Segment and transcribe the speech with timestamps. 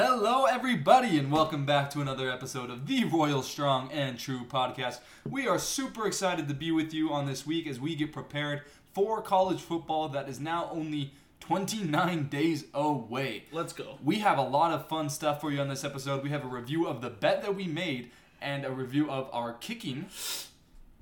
[0.00, 5.00] Hello, everybody, and welcome back to another episode of the Royal Strong and True podcast.
[5.28, 8.62] We are super excited to be with you on this week as we get prepared
[8.94, 13.46] for college football that is now only 29 days away.
[13.50, 13.98] Let's go.
[14.04, 16.22] We have a lot of fun stuff for you on this episode.
[16.22, 19.54] We have a review of the bet that we made and a review of our
[19.54, 20.06] kicking.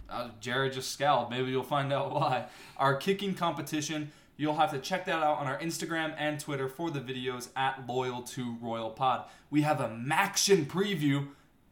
[0.09, 1.31] Uh, Jared just scowled.
[1.31, 2.47] Maybe you'll find out why.
[2.79, 4.11] Our kicking competition.
[4.37, 7.87] You'll have to check that out on our Instagram and Twitter for the videos at
[7.89, 9.25] Loyal to Royal Pod.
[9.51, 11.29] We have a Maction preview,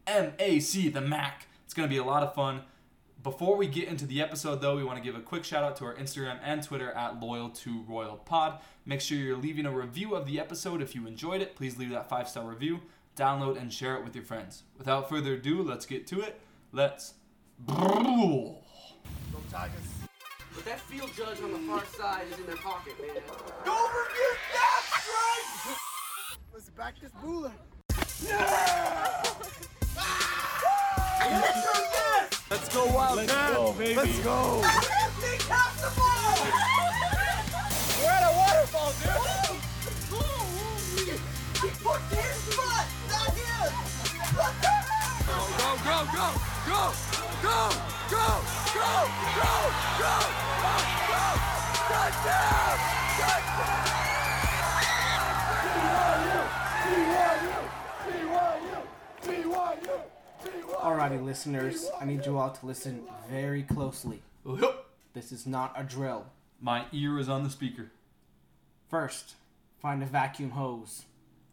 [0.07, 1.47] M A C, the Mac.
[1.63, 2.61] It's going to be a lot of fun.
[3.21, 5.75] Before we get into the episode, though, we want to give a quick shout out
[5.77, 8.59] to our Instagram and Twitter at Loyal to Royal Pod.
[8.85, 11.55] Make sure you're leaving a review of the episode if you enjoyed it.
[11.55, 12.81] Please leave that five star review,
[13.17, 14.63] download, and share it with your friends.
[14.77, 16.39] Without further ado, let's get to it.
[16.71, 17.15] Let's.
[17.67, 18.61] Go
[19.49, 19.94] Tigers.
[20.65, 23.21] But that field judge on the far side is in their pocket, man.
[23.65, 25.77] Don't forget that strike!
[26.53, 27.51] Let's back this booler.
[32.49, 33.17] Let's go wild.
[33.17, 33.95] Let's go, baby.
[33.95, 34.63] Let's go.
[34.63, 36.37] Empty half the ball!
[38.01, 39.21] We're at a waterfall, dude.
[41.61, 43.71] He put his foot, not his.
[44.35, 46.27] Go, go, go, go,
[46.65, 47.69] go, go,
[48.09, 48.27] go,
[48.73, 48.93] go,
[49.37, 49.53] go,
[50.01, 50.15] go,
[50.61, 50.75] go,
[51.11, 51.25] go.
[51.89, 52.77] Touchdown!
[53.19, 54.85] Touchdown!
[60.81, 64.21] Alrighty, listeners, I need you all to listen very closely.
[64.45, 64.75] Oh,
[65.13, 66.25] this is not a drill.
[66.61, 67.91] My ear is on the speaker.
[68.89, 69.35] First,
[69.81, 71.03] find a vacuum hose.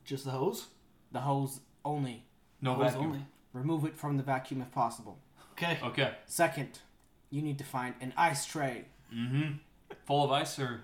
[0.05, 0.67] Just the hose?
[1.13, 2.25] The hose only.
[2.61, 3.07] No Hose vacuum.
[3.07, 3.21] only.
[3.53, 5.19] Remove it from the vacuum if possible.
[5.53, 5.79] Okay.
[5.83, 6.13] Okay.
[6.27, 6.79] Second,
[7.31, 8.87] you need to find an ice tray.
[9.15, 9.55] Mm-hmm.
[10.07, 10.81] Full of ice or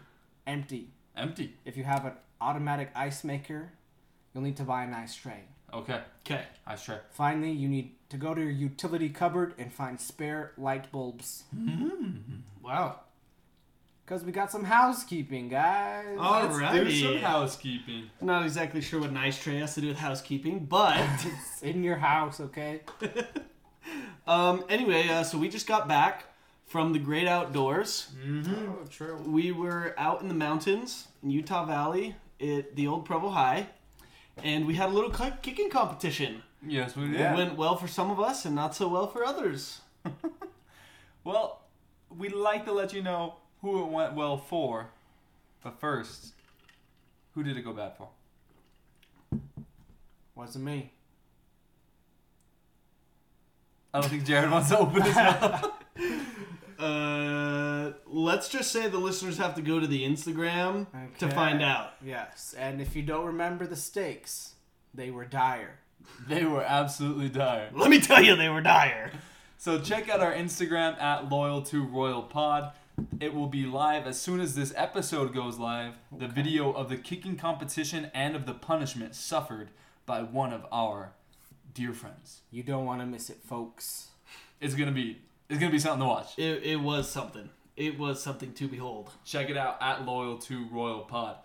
[0.47, 0.89] Empty.
[1.17, 1.55] empty?
[1.65, 3.73] If you have an automatic ice maker,
[4.33, 5.43] you'll need to buy an ice tray.
[5.75, 6.01] Okay.
[6.25, 6.43] Okay.
[6.67, 6.99] Ice tray.
[7.11, 11.45] Finally, you need to go to your utility cupboard and find spare light bulbs.
[11.55, 12.41] Mhm.
[12.63, 13.01] Wow.
[14.05, 16.17] Because we got some housekeeping, guys.
[16.19, 18.09] Let's do some housekeeping.
[18.23, 20.97] Not exactly sure what an ice tray has to do with housekeeping, but
[21.27, 22.81] It's in your house, okay?
[24.29, 26.25] um, anyway, uh, so we just got back
[26.67, 28.09] from the great outdoors.
[28.47, 29.17] Oh, true.
[29.27, 33.69] We were out in the mountains in Utah Valley at the old Provo High,
[34.45, 36.43] and we had a little ki- kicking competition.
[36.67, 37.21] Yes, we did.
[37.21, 39.81] It went well for some of us and not so well for others.
[41.25, 41.61] Well,
[42.17, 44.87] we'd like to let you know who it went well for.
[45.63, 46.33] But first,
[47.35, 48.09] who did it go bad for?
[50.35, 50.93] Wasn't me.
[53.95, 55.71] I don't think Jared wants to open his mouth.
[56.79, 60.87] Uh, let's just say the listeners have to go to the Instagram
[61.19, 61.35] to Okay.
[61.35, 61.95] find out.
[62.05, 64.55] Yes, and if you don't remember the stakes,
[64.95, 65.81] they were dire.
[66.29, 67.71] They were absolutely dire.
[67.75, 69.11] Let me tell you, they were dire.
[69.57, 72.71] So check out our Instagram at Loyal to Royal Pod.
[73.19, 75.95] It will be live as soon as this episode goes live.
[76.17, 79.71] The video of the kicking competition and of the punishment suffered
[80.07, 81.13] by one of our
[81.79, 82.41] dear friends.
[82.51, 84.09] You don't want to miss it, folks.
[84.61, 85.19] It's gonna be
[85.49, 86.37] it's gonna be something to watch.
[86.37, 87.51] It, it was something.
[87.77, 89.11] It was something to behold.
[89.25, 91.37] Check it out at Loyal to Royal Pod.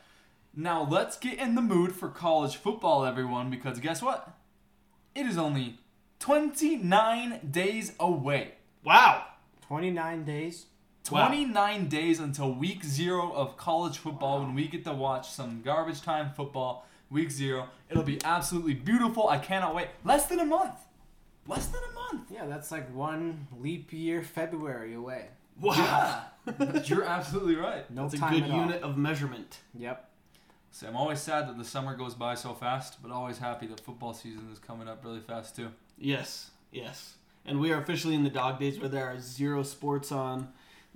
[0.56, 4.28] Now let's get in the mood for college football, everyone, because guess what?
[5.14, 5.78] It is only
[6.18, 8.54] 29 days away.
[8.84, 9.26] Wow.
[9.68, 10.66] 29 days.
[11.12, 11.28] Wow.
[11.28, 16.02] 29 days until week zero of college football when we get to watch some garbage
[16.02, 16.88] time football.
[17.10, 17.68] Week zero.
[17.90, 19.30] It'll be absolutely beautiful.
[19.30, 19.90] I cannot wait.
[20.04, 20.80] Less than a month.
[21.46, 22.32] Less than a month.
[22.32, 25.28] Yeah, that's like one leap year February away.
[25.60, 26.24] Wow.
[26.86, 27.90] You're absolutely right.
[27.92, 28.62] No That's a time good at all.
[28.62, 29.60] unit of measurement.
[29.78, 30.10] Yep.
[30.72, 33.80] See, I'm always sad that the summer goes by so fast, but always happy that
[33.82, 35.70] football season is coming up really fast too.
[35.98, 36.50] Yes.
[36.72, 37.16] Yes.
[37.46, 40.48] And we are officially in the dog days where there are zero sports on.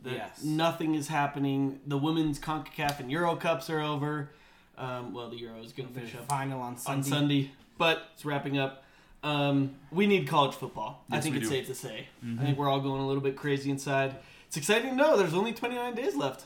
[0.03, 0.43] That Yes.
[0.43, 1.79] Nothing is happening.
[1.87, 4.29] The women's CONCACAF and Euro Cups are over.
[4.77, 6.97] Um, well, the Euro is going to finish up final on Sunday.
[6.97, 8.83] on Sunday, but it's wrapping up.
[9.23, 11.03] Um, we need college football.
[11.09, 11.55] I think it's do.
[11.55, 12.07] safe to say.
[12.39, 14.15] I think we're all going a little bit crazy inside.
[14.47, 16.45] It's exciting to know there's only 29 days left.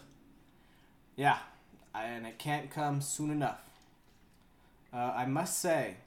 [1.18, 1.38] Yeah,
[1.94, 3.59] and it can't come soon enough.
[4.94, 5.97] Uh, I must say,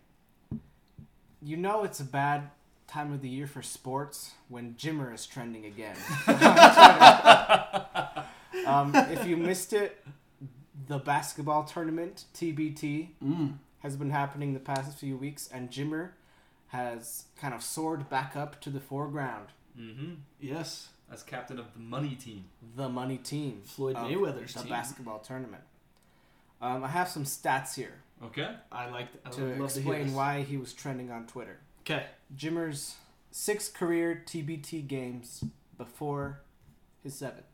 [1.42, 2.50] you know it's a bad
[2.94, 5.96] time of the year for sports when Jimmer is trending again.
[8.66, 10.00] um, if you missed it,
[10.86, 13.54] the basketball tournament TBT Mm.
[13.80, 16.10] has been happening the past few weeks, and Jimmer
[16.68, 19.48] has kind of soared back up to the foreground.
[19.78, 20.14] Mm-hmm.
[20.40, 20.88] Yes.
[21.12, 22.44] As captain of the money team.
[22.76, 24.70] The money team, Floyd Mayweather's the team.
[24.70, 25.62] basketball tournament.
[26.62, 27.92] Um, I have some stats here
[28.22, 28.48] Okay.
[28.72, 30.14] I like to would love to hear explain this.
[30.14, 31.58] why he was trending on Twitter.
[31.86, 32.04] Okay.
[32.34, 32.96] Jimmer's
[33.30, 35.44] six career TBT games
[35.76, 36.40] before
[37.02, 37.44] his seventh.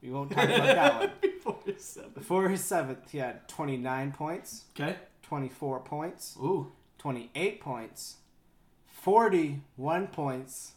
[0.00, 1.10] We won't talk about that one.
[1.20, 2.10] Before his seven.
[2.14, 4.94] Before his seventh, he had 29 points, Okay.
[5.22, 6.70] 24 points, Ooh.
[6.98, 8.16] 28 points,
[8.86, 10.72] 41 points,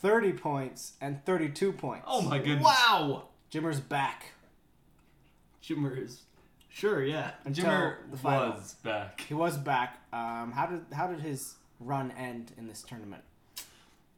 [0.00, 2.04] 30 points, and 32 points.
[2.06, 2.62] Oh my goodness.
[2.64, 3.24] Wow.
[3.50, 4.32] Jimmer's back.
[5.64, 6.22] Jimmer is.
[6.70, 7.04] Sure.
[7.04, 7.32] Yeah.
[7.44, 8.52] Until Jimmer the final.
[8.52, 9.24] was back.
[9.28, 9.98] He was back.
[10.12, 13.22] Um, how did how did his run end in this tournament?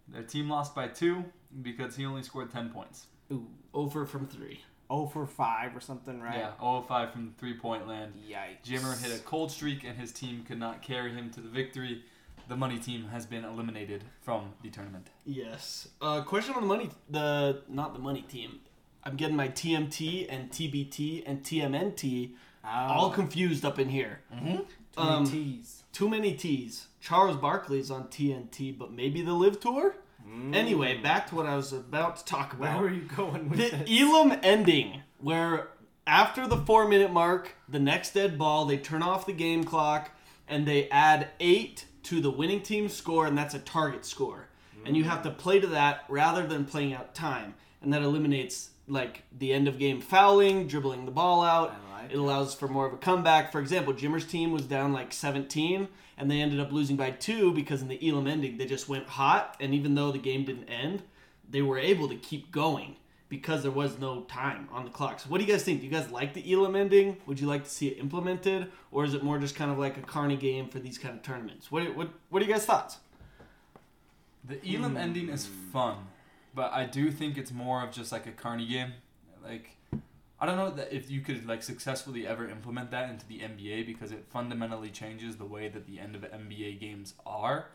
[0.08, 1.24] Their team lost by two
[1.62, 3.06] because he only scored 10 points.
[3.32, 4.60] Ooh, Over from three.
[4.92, 6.36] 0 for 5 or something, right?
[6.36, 8.12] Yeah, 0 5 from three point land.
[8.28, 8.62] Yikes.
[8.64, 12.02] Jimmer hit a cold streak and his team could not carry him to the victory.
[12.48, 15.06] The money team has been eliminated from the tournament.
[15.24, 15.88] Yes.
[16.02, 16.90] Uh, question on the money.
[17.08, 18.60] The not the money team.
[19.04, 22.32] I'm getting my TMT and TBT and TMNT
[22.64, 22.94] ah.
[22.94, 24.20] all confused up in here.
[24.34, 24.56] Mm-hmm.
[24.56, 25.82] Too um, many T's.
[25.92, 26.86] Too many T's.
[27.00, 29.96] Charles Barkley's on TNT, but maybe the Live Tour.
[30.28, 30.54] Mm.
[30.54, 32.80] Anyway, back to what I was about to talk about.
[32.80, 34.02] Where were you going with the this?
[34.02, 35.68] Elam ending, where
[36.06, 40.10] after the four minute mark, the next dead ball, they turn off the game clock
[40.46, 44.48] and they add eight to the winning team's score, and that's a target score.
[44.84, 45.08] And you mm.
[45.08, 47.54] have to play to that rather than playing out time.
[47.80, 51.70] And that eliminates like the end of game fouling, dribbling the ball out.
[51.70, 53.52] I like it allows for more of a comeback.
[53.52, 55.88] For example, Jimmer's team was down like 17,
[56.18, 59.06] and they ended up losing by two because in the Elam ending they just went
[59.06, 59.56] hot.
[59.60, 61.02] And even though the game didn't end,
[61.48, 62.96] they were able to keep going
[63.28, 65.18] because there was no time on the clock.
[65.18, 65.80] So what do you guys think?
[65.80, 67.16] Do you guys like the Elam ending?
[67.26, 69.96] Would you like to see it implemented, or is it more just kind of like
[69.96, 71.72] a carny game for these kind of tournaments?
[71.72, 72.98] What what what are you guys' thoughts?
[74.44, 74.96] The Elam hmm.
[74.98, 75.96] ending is fun,
[76.54, 78.92] but I do think it's more of just like a carny game.
[79.42, 79.76] Like,
[80.40, 83.86] I don't know that if you could like successfully ever implement that into the NBA
[83.86, 87.66] because it fundamentally changes the way that the end of NBA games are.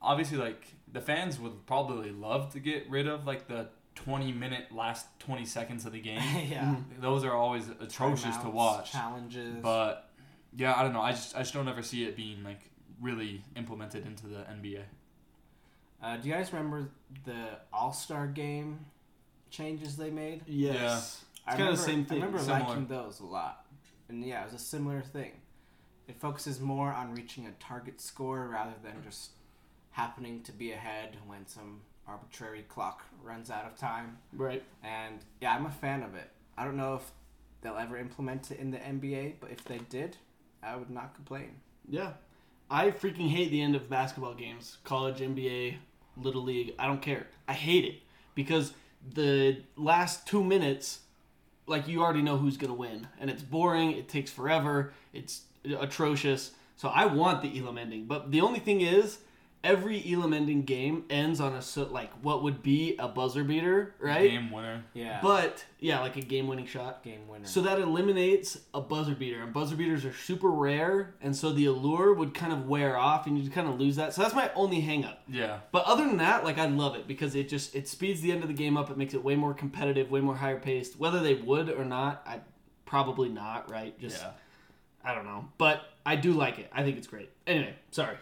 [0.00, 4.70] Obviously, like the fans would probably love to get rid of like the 20 minute
[4.72, 6.20] last 20 seconds of the game.
[6.48, 6.62] yeah.
[6.64, 7.00] Mm-hmm.
[7.00, 8.92] Those are always atrocious to watch.
[8.92, 9.56] Challenges.
[9.60, 10.08] But
[10.56, 11.02] yeah, I don't know.
[11.02, 12.60] I just I just don't ever see it being like
[13.00, 14.82] really implemented into the NBA.
[16.02, 16.88] Uh, do you guys remember
[17.24, 18.80] the All Star game
[19.50, 20.42] changes they made?
[20.46, 22.22] Yes, I it's kind of the remember- same thing.
[22.22, 22.68] I remember similar.
[22.68, 23.64] liking those a lot.
[24.08, 25.32] And yeah, it was a similar thing.
[26.06, 29.32] It focuses more on reaching a target score rather than just
[29.90, 34.16] happening to be ahead when some arbitrary clock runs out of time.
[34.32, 34.62] Right.
[34.82, 36.30] And yeah, I'm a fan of it.
[36.56, 37.10] I don't know if
[37.60, 40.16] they'll ever implement it in the NBA, but if they did,
[40.62, 41.56] I would not complain.
[41.86, 42.12] Yeah.
[42.70, 44.78] I freaking hate the end of basketball games.
[44.84, 45.76] College, NBA,
[46.22, 46.74] Little League.
[46.78, 47.26] I don't care.
[47.46, 48.02] I hate it.
[48.34, 48.72] Because
[49.14, 51.00] the last two minutes,
[51.66, 53.08] like, you already know who's to win.
[53.20, 53.92] And it's boring.
[53.92, 54.92] It takes forever.
[55.12, 56.52] It's atrocious.
[56.76, 58.04] So I want the Elam ending.
[58.06, 59.18] But the only thing is,
[59.64, 63.94] every Elam ending game ends on a, so, like, what would be a buzzer beater,
[63.98, 64.30] right?
[64.30, 64.84] Game winner.
[64.94, 65.20] Yeah.
[65.22, 67.02] But, yeah, like a game winning shot.
[67.02, 67.46] game winner.
[67.46, 71.66] So that eliminates a buzzer beater, and buzzer beaters are super rare, and so the
[71.66, 74.14] allure would kind of wear off, and you'd kind of lose that.
[74.14, 75.16] So that's my only hangup.
[75.28, 75.60] Yeah.
[75.72, 78.42] But other than that, like I love it because it just it speeds the end
[78.42, 78.90] of the game up.
[78.90, 80.98] It makes it way more competitive, way more higher paced.
[80.98, 82.40] Whether they would or not, I
[82.86, 83.70] probably not.
[83.70, 83.98] Right?
[83.98, 84.30] Just Yeah.
[85.04, 86.70] I don't know, but I do like it.
[86.72, 87.30] I think it's great.
[87.46, 88.16] Anyway, sorry.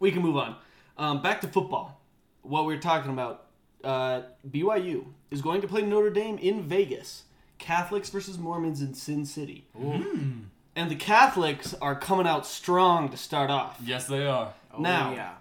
[0.00, 0.56] We can move on.
[0.96, 2.00] Um, back to football.
[2.42, 3.44] What we are talking about.
[3.84, 7.24] Uh, BYU is going to play Notre Dame in Vegas.
[7.58, 9.66] Catholics versus Mormons in Sin City.
[9.74, 13.78] And the Catholics are coming out strong to start off.
[13.84, 14.54] Yes, they are.
[14.72, 15.32] oh, now- yeah.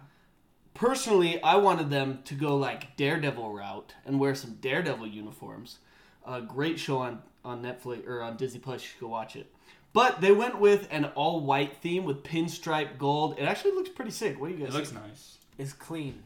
[0.73, 5.79] Personally, I wanted them to go like Daredevil route and wear some Daredevil uniforms.
[6.25, 8.83] A great show on on Netflix or on Disney Plus.
[8.83, 9.51] You should go watch it.
[9.97, 13.35] But they went with an all white theme with pinstripe gold.
[13.39, 14.39] It actually looks pretty sick.
[14.39, 14.67] What do you guys?
[14.73, 14.75] Think?
[14.75, 15.05] It looks think?
[15.07, 15.37] nice.
[15.57, 16.23] It's clean.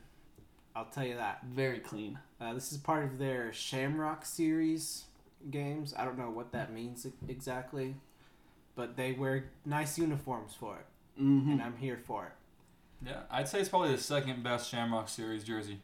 [0.76, 1.44] I'll tell you that.
[1.46, 2.20] Very clean.
[2.42, 5.06] Uh, this is part of their Shamrock series
[5.50, 5.94] games.
[5.98, 7.96] I don't know what that means exactly,
[8.76, 11.52] but they wear nice uniforms for it, Mm-hmm.
[11.52, 12.32] and I'm here for it.
[13.08, 15.80] Yeah, I'd say it's probably the second best Shamrock Series jersey,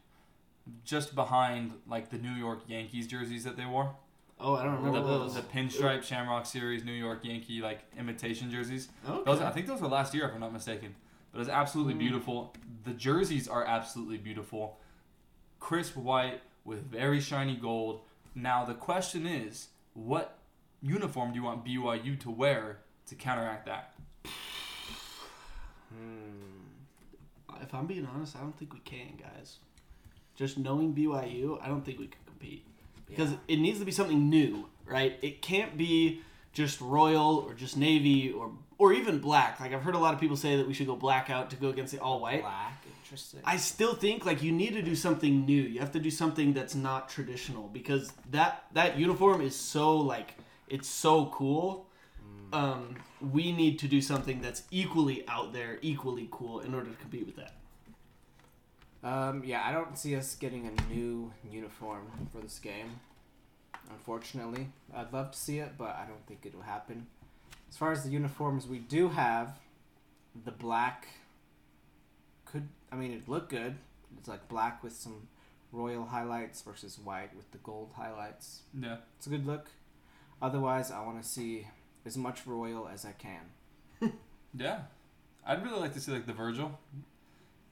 [0.84, 3.94] just behind like the New York Yankees jerseys that they wore.
[4.40, 5.34] Oh, I don't remember The, those.
[5.34, 8.88] the pinstripe Shamrock Series New York Yankee like imitation jerseys.
[9.08, 9.22] Okay.
[9.24, 10.94] Those I think those were last year if I'm not mistaken.
[11.32, 12.54] But it's absolutely beautiful.
[12.84, 14.78] The jerseys are absolutely beautiful.
[15.60, 18.00] Crisp white with very shiny gold.
[18.34, 20.38] Now the question is, what
[20.80, 23.94] uniform do you want BYU to wear to counteract that?
[25.90, 27.62] Hmm.
[27.62, 29.58] If I'm being honest, I don't think we can, guys.
[30.36, 32.64] Just knowing BYU, I don't think we can compete
[33.08, 33.36] because Yeah.
[33.48, 35.18] it needs to be something new, right?
[35.22, 36.20] It can't be
[36.52, 39.58] just royal or just navy or or even black.
[39.58, 41.56] Like I've heard a lot of people say that we should go black out to
[41.56, 42.42] go against the all white.
[42.42, 43.40] Black, interesting.
[43.44, 45.60] I still think like you need to do something new.
[45.62, 50.34] You have to do something that's not traditional because that that uniform is so like
[50.68, 51.86] it's so cool.
[52.52, 56.96] Um, we need to do something that's equally out there, equally cool in order to
[56.96, 57.54] compete with that.
[59.02, 63.00] Um, yeah, I don't see us getting a new uniform for this game.
[63.90, 67.06] Unfortunately, I'd love to see it, but I don't think it'll happen.
[67.70, 69.58] As far as the uniforms we do have,
[70.44, 71.06] the black
[72.44, 73.76] could I mean it looked good.
[74.18, 75.28] It's like black with some
[75.70, 78.62] royal highlights versus white with the gold highlights.
[78.78, 78.96] Yeah.
[79.16, 79.68] It's a good look.
[80.40, 81.66] Otherwise, I want to see
[82.06, 84.12] as much royal as I can.
[84.54, 84.80] Yeah.
[85.46, 86.78] I'd really like to see like the Virgil,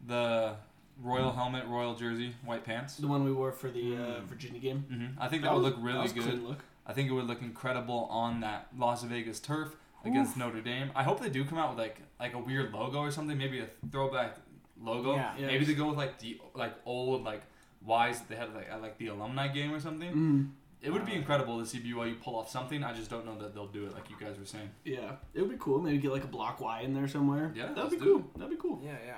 [0.07, 0.57] the
[1.03, 2.97] royal helmet, royal jersey, white pants.
[2.97, 4.85] The one we wore for the uh, Virginia game.
[4.89, 6.25] hmm I think that, would was- look really that was good.
[6.25, 6.59] clean look.
[6.87, 9.75] I think it would look incredible on that Las Vegas turf
[10.05, 10.91] against Notre Dame.
[10.95, 13.59] I hope they do come out with like like a weird logo or something, maybe
[13.61, 14.37] a throwback
[14.81, 15.15] logo.
[15.17, 15.33] Yeah.
[15.39, 15.47] Yeah.
[15.49, 17.43] Maybe they go with like the like old like
[17.85, 20.13] Ys that they had like at like the alumni game or something.
[20.15, 20.51] Mm,
[20.81, 22.85] It would be incredible to see BYU pull off something.
[22.85, 24.71] I just don't know that they'll do it like you guys were saying.
[24.85, 25.81] yeah, it would be cool.
[25.81, 27.53] Maybe get like a block Y in there somewhere.
[27.55, 28.19] Yeah, that'd be cool.
[28.21, 28.35] it.
[28.39, 28.81] That'd be cool.
[28.85, 29.17] Yeah, yeah.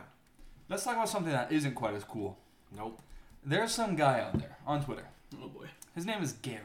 [0.68, 2.36] Let's talk about something that isn't quite as cool.
[2.76, 3.00] Nope.
[3.44, 5.06] There's some guy out there on Twitter.
[5.42, 5.66] Oh boy.
[5.94, 6.60] His name is Gary.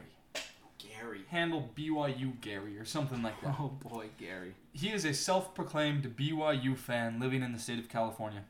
[0.78, 1.22] Gary.
[1.28, 3.54] Handle BYU Gary or something like that.
[3.58, 4.54] Oh boy, Gary.
[4.72, 8.44] He is a self-proclaimed BYU fan living in the state of California.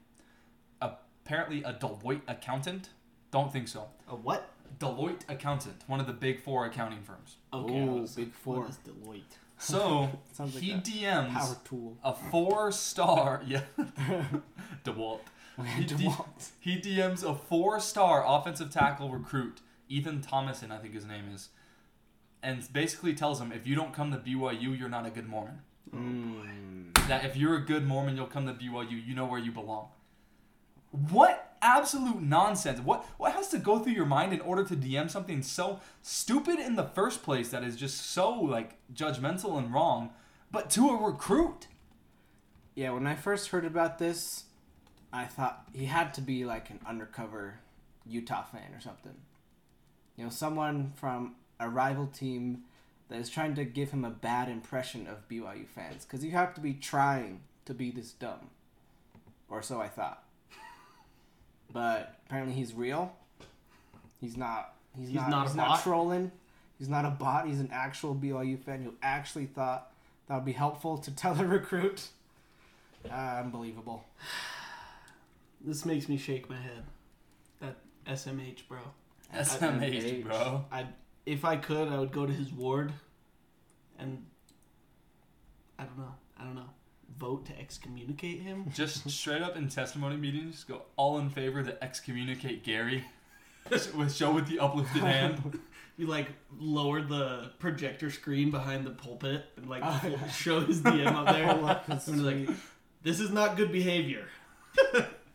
[0.80, 2.90] Apparently a Deloitte accountant.
[3.30, 3.88] Don't think so.
[4.08, 4.50] A what?
[4.78, 7.36] Deloitte accountant, one of the big four accounting firms.
[7.52, 7.74] Okay.
[7.74, 8.60] I Ooh, big like, four.
[8.60, 9.22] What is Deloitte?
[9.56, 11.96] So Sounds like he a DMs Power tool.
[12.02, 13.40] a four-star.
[13.46, 13.60] Yeah,
[14.84, 15.20] DeWalt.
[15.76, 16.10] He, D-
[16.60, 21.50] he DMs a four-star offensive tackle recruit, Ethan Thomason, I think his name is,
[22.42, 25.60] and basically tells him if you don't come to BYU, you're not a good Mormon.
[25.94, 27.06] Mm.
[27.08, 29.06] That if you're a good Mormon, you'll come to BYU.
[29.06, 29.88] You know where you belong.
[30.90, 32.80] What absolute nonsense!
[32.80, 36.58] What what has to go through your mind in order to DM something so stupid
[36.58, 40.10] in the first place that is just so like judgmental and wrong,
[40.50, 41.66] but to a recruit?
[42.74, 44.44] Yeah, when I first heard about this,
[45.14, 47.60] I thought he had to be like an undercover
[48.04, 49.14] Utah fan or something.
[50.16, 52.64] You know, someone from a rival team
[53.08, 56.04] that is trying to give him a bad impression of BYU fans.
[56.04, 58.50] Because you have to be trying to be this dumb.
[59.48, 60.24] Or so I thought.
[61.72, 63.14] But apparently he's real.
[64.20, 64.74] He's not.
[64.96, 65.30] He's, He's not.
[65.30, 66.32] not a he's not trolling.
[66.78, 67.46] He's not a bot.
[67.46, 69.92] He's an actual BYU fan who actually thought
[70.26, 72.08] that would be helpful to tell a recruit.
[73.08, 74.04] Uh, unbelievable.
[75.64, 76.84] This makes me shake my head.
[77.60, 78.80] That SMH, bro.
[79.34, 80.64] SMH, bro.
[80.70, 80.86] I
[81.26, 82.92] if I could, I would go to his ward,
[83.98, 84.24] and
[85.78, 86.14] I don't know.
[86.38, 86.70] I don't know.
[87.18, 88.66] Vote to excommunicate him.
[88.74, 93.04] Just straight up in testimony meetings, go all in favor to excommunicate Gary.
[93.70, 95.60] with show with the uplifted hand.
[95.96, 96.26] You like
[96.58, 101.54] lower the projector screen behind the pulpit and like Oh, show his DM up there.
[101.54, 102.56] Pull up his and be like,
[103.04, 104.26] this is not good behavior.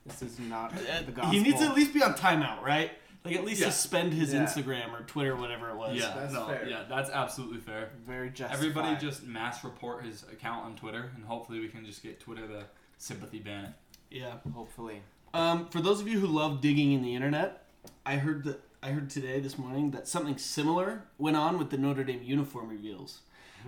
[0.09, 1.31] This is not the gospel.
[1.31, 2.91] He needs to at least be on timeout, right?
[3.25, 3.69] Like at least Yeah.
[3.69, 4.45] suspend his Yeah.
[4.45, 5.97] Instagram or Twitter, whatever it was.
[5.97, 6.67] Yeah, that's no, fair.
[6.67, 7.89] yeah, that's absolutely fair.
[8.07, 8.53] very justified.
[8.65, 12.47] Everybody just mass report his account on Twitter, and hopefully we can just get Twitter
[12.47, 12.63] the
[12.97, 13.73] sympathy ban.
[14.09, 14.35] Yeah.
[14.55, 15.01] hopefully.
[15.33, 17.65] Um, for those of you who love digging in the internet,
[18.05, 21.77] I heard that I heard today this morning that something similar went on with the
[21.77, 23.19] Notre Dame uniform reveals.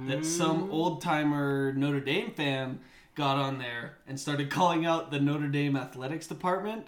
[0.08, 2.80] That some old timer Notre Dame fan
[3.16, 6.88] got on there and started calling out the Notre Dame athletics department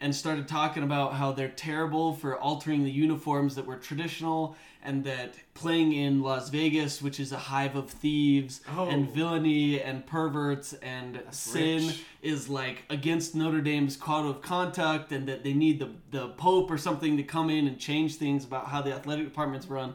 [0.00, 5.04] and started talking about how they're terrible for altering the uniforms that were traditional and
[5.04, 8.88] that playing in Las Vegas, which is a hive of thieves oh.
[8.88, 12.04] and villainy and perverts and sin, rich.
[12.20, 16.70] is like against Notre Dame's code of conduct and that they need the, the Pope
[16.70, 19.94] or something to come in and change things about how the athletic department's run.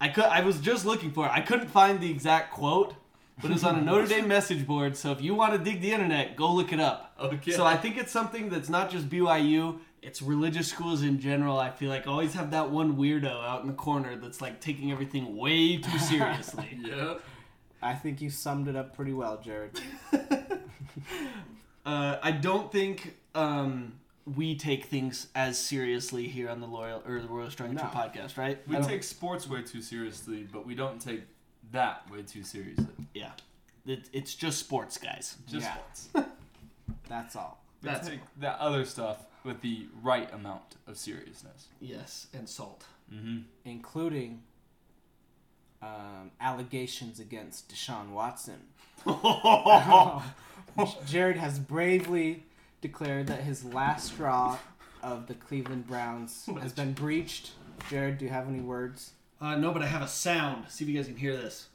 [0.00, 1.32] I could I was just looking for it.
[1.32, 2.94] I couldn't find the exact quote,
[3.40, 4.96] but it's on a Notre Dame message board.
[4.96, 7.14] So if you want to dig the internet, go look it up.
[7.20, 7.52] Okay.
[7.52, 9.78] So I think it's something that's not just BYU.
[10.02, 11.58] It's religious schools in general.
[11.58, 14.92] I feel like always have that one weirdo out in the corner that's like taking
[14.92, 16.78] everything way too seriously.
[16.82, 17.14] Yeah.
[17.80, 19.80] I think you summed it up pretty well, Jared.
[21.86, 23.94] uh, I don't think um,
[24.36, 27.82] we take things as seriously here on the Loyal or the Royal Strong No.
[27.82, 28.58] Podcast, right?
[28.66, 31.22] We take sports way too seriously, but we don't take
[31.72, 32.86] that way too seriously.
[33.14, 33.30] yeah.
[33.86, 35.36] It, it's just sports, guys.
[35.48, 35.76] Just Yeah.
[35.94, 36.28] sports.
[37.08, 37.62] That's all.
[37.82, 41.68] That's take that other stuff with the right amount of seriousness.
[41.80, 42.84] Yes, and salt.
[43.12, 43.38] Mm-hmm.
[43.64, 44.42] Including
[45.80, 48.60] um, allegations against Deshaun Watson.
[51.06, 52.44] Jared has bravely
[52.80, 54.58] declared that his last straw
[55.02, 57.52] of the Cleveland Browns has been breached.
[57.88, 59.12] Jared, do you have any words?
[59.40, 60.64] Uh, no, but I have a sound.
[60.68, 61.68] See if you guys can hear this.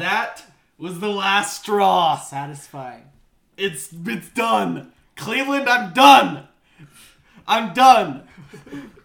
[0.00, 0.42] That
[0.78, 2.18] was the last straw.
[2.18, 3.04] Satisfying.
[3.56, 4.92] It's it's done.
[5.16, 6.48] Cleveland, I'm done.
[7.46, 8.24] I'm done.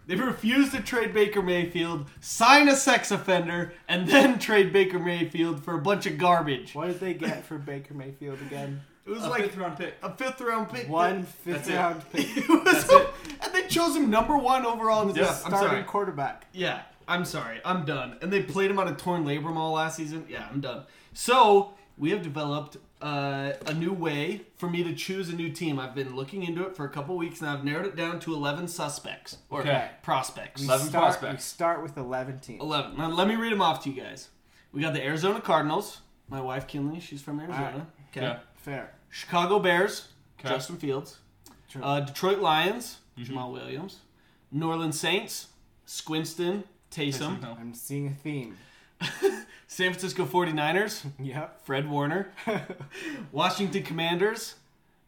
[0.08, 5.63] They refused to trade Baker Mayfield, sign a sex offender, and then trade Baker Mayfield
[5.63, 6.74] for a bunch of garbage.
[6.74, 8.82] What did they get for Baker Mayfield again?
[9.06, 9.96] It was A like fifth round pick.
[10.03, 10.88] a fifth round pick.
[10.89, 11.75] One fifth That's it.
[11.75, 12.38] round pick.
[12.38, 13.08] It was That's it.
[13.41, 15.46] and they chose him number one overall in the Yes, draft.
[15.46, 15.84] I'm Starting sorry.
[15.84, 16.46] quarterback.
[16.53, 17.62] Yeah, I'm sorry.
[17.64, 18.18] I'm done.
[18.22, 20.26] And they played him on a torn labrum all last season.
[20.30, 20.84] Yeah, I'm done.
[21.14, 25.80] So we have developed uh, a new way for me to choose a new team.
[25.80, 28.34] I've been looking into it for a couple weeks and I've narrowed it down to
[28.34, 29.90] 11 suspects or Okay.
[30.04, 30.62] prospects.
[30.62, 32.62] We 11 start, We start with 11 teams.
[32.62, 32.98] 11.
[32.98, 34.30] Now let me read them off to you guys.
[34.72, 36.02] We got the Arizona Cardinals.
[36.30, 37.66] My wife Kinley, she's from Arizona.
[37.66, 37.82] Alright.
[38.12, 38.22] Okay.
[38.22, 38.40] Yeah.
[38.56, 38.92] Fair.
[39.10, 40.10] Chicago Bears,
[40.40, 40.50] Okay.
[40.50, 41.20] Justin Fields.
[41.70, 41.82] True.
[41.82, 43.34] Uh, Detroit Lions, Mm-hmm.
[43.36, 44.00] Jamaal Williams.
[44.52, 45.48] New Orleans Saints,
[45.88, 46.64] Squinston,
[46.98, 47.39] Taysom.
[47.39, 48.58] Taysom I'm seeing a theme.
[49.68, 51.62] San Francisco 49ers, Yep.
[51.66, 52.32] Fred Warner.
[53.32, 54.56] Washington Commanders,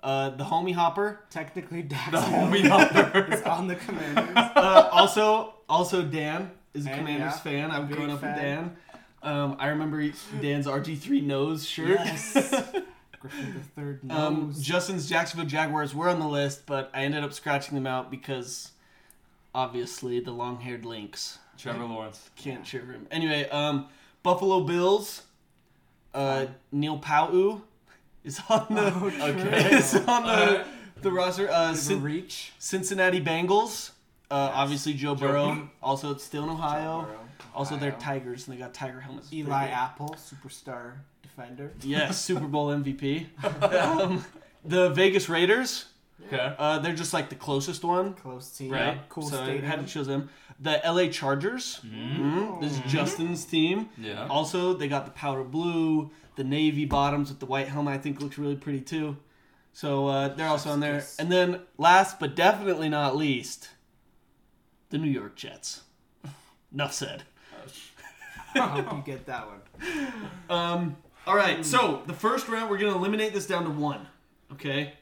[0.04, 1.22] uh, the homie hopper.
[1.30, 3.28] Technically, Dax The homie hopper.
[3.34, 4.36] is on the Commanders.
[4.36, 7.40] Uh, also, also Dan is a Dan, Commanders yeah.
[7.40, 7.72] fan.
[7.72, 8.34] I've Big grown up fan.
[8.34, 8.78] with Dan.
[9.24, 10.02] Um, I remember
[10.42, 12.00] Dan's RG3 nose shirt.
[12.06, 12.34] Yes.
[13.20, 14.54] Griffin the third Um.
[14.58, 18.72] Justin's Jacksonville Jaguars were on the list, but I ended up scratching them out because
[19.54, 22.30] obviously the long-haired Lynx Trevor Lawrence.
[22.36, 23.08] can't shiver him.
[23.12, 23.88] Anyway, um,
[24.24, 25.24] Buffalo Bills,
[26.14, 27.62] uh, Neil Pau
[28.24, 30.66] is on the Oh, okay is on the Alright.
[31.02, 31.50] the roster.
[31.50, 32.52] Uh, Bit Cin- reach.
[32.60, 33.92] Cincinnati Bengals,
[34.32, 34.58] uh, Yes.
[34.58, 35.70] obviously Joe Joe Burrow, Burrow.
[35.82, 37.02] also it's still in Ohio.
[37.04, 37.20] Burrow,
[37.56, 39.32] Also, they're Tigers and they got tiger helmets.
[39.34, 39.68] Eli.
[39.68, 41.72] Apple, superstar defender.
[41.82, 43.26] Yes, Super Bowl MVP.
[44.02, 44.24] um,
[44.64, 45.86] the Vegas Raiders.
[46.28, 46.56] Okay.
[46.58, 48.72] Uh, they're just like the closest one, Close team.
[48.72, 49.00] right?
[49.10, 49.66] Cool so I stadium.
[49.66, 50.30] had to choose them.
[50.60, 51.80] The LA Chargers.
[51.86, 52.62] Mhm.
[52.62, 53.90] This is Justin's team.
[53.98, 54.28] Yeah.
[54.30, 57.94] Also, they got the powder blue, the navy bottoms with the white helmet.
[57.94, 59.18] I think looks really pretty too.
[59.74, 61.04] So uh, they're also on there.
[61.18, 63.70] And then last but definitely not least,
[64.90, 65.82] the New York Jets.
[66.74, 67.24] Enough said.
[68.56, 70.14] I hope you get that one.
[70.50, 74.08] Um, all right, so the first round, we're going to eliminate this down to one.
[74.52, 74.94] Okay?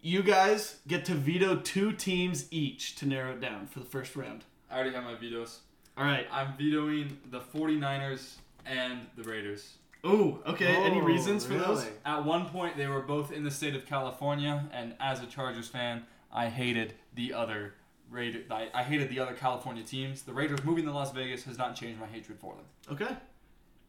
[0.00, 4.14] You guys get to veto two teams each to narrow it down for the first
[4.16, 4.44] round.
[4.70, 5.60] I already have my vetoes.
[5.96, 6.26] All right.
[6.30, 8.34] I'm vetoing the 49ers
[8.64, 9.74] and the Raiders.
[10.06, 10.76] Ooh, okay.
[10.76, 11.84] Any Oh, reasons for those?
[12.04, 15.66] At one point, they were both in the state of California, and as a Chargers
[15.68, 17.74] fan, I hated the other
[18.08, 18.40] Raider.
[18.50, 20.22] I, I hated the other California teams.
[20.22, 22.64] The Raiders moving to Las Vegas has not changed my hatred for them.
[22.92, 23.16] Okay.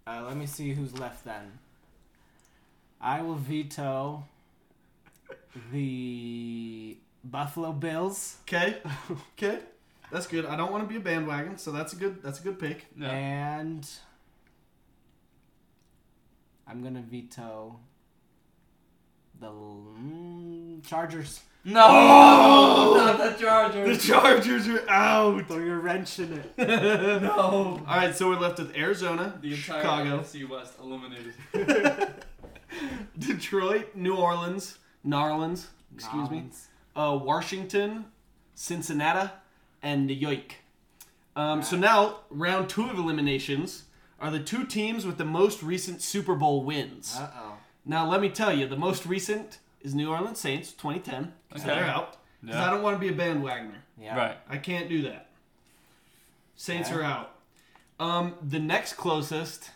[0.07, 1.59] Uh, let me see who's left then.
[2.99, 4.23] I will veto
[5.71, 8.77] the Buffalo Bills Okay.
[9.33, 9.59] Okay.
[10.11, 10.45] That's good.
[10.45, 12.87] I don't want to be a bandwagon, so that's a good that's a good pick.
[12.97, 13.11] Yeah.
[13.11, 13.87] and
[16.67, 17.79] I'm gonna veto
[19.39, 21.41] the mm, Chargers.
[21.63, 21.73] No,
[22.95, 23.97] not the Chargers.
[23.97, 24.65] The Chargers.
[24.65, 25.47] Chargers are out.
[25.47, 26.57] Throw your wrench in it.
[27.21, 27.29] no.
[27.37, 31.33] All right, so we're left with Arizona, The entire Chicago, NFC West eliminated.
[33.19, 36.45] Detroit, New Orleans, Narlands, excuse me,
[36.95, 38.05] uh, Washington,
[38.55, 39.31] Cincinnati,
[39.81, 40.55] and New York.
[41.35, 43.83] Um, so now, round two of eliminations
[44.19, 47.15] are the two teams with the most recent Super Bowl wins.
[47.17, 47.53] Uh oh.
[47.85, 51.33] Now, let me tell you, the most recent is New Orleans Saints, 2010.
[51.55, 51.65] So Okay.
[51.79, 52.17] they're out.
[52.41, 53.75] Because I don't want to be a bandwagoner.
[53.99, 54.15] Yeah.
[54.17, 54.37] Right.
[54.49, 55.27] I can't do that.
[56.55, 56.99] Saints Okay.
[56.99, 57.35] are out.
[57.99, 59.71] Um, the next closest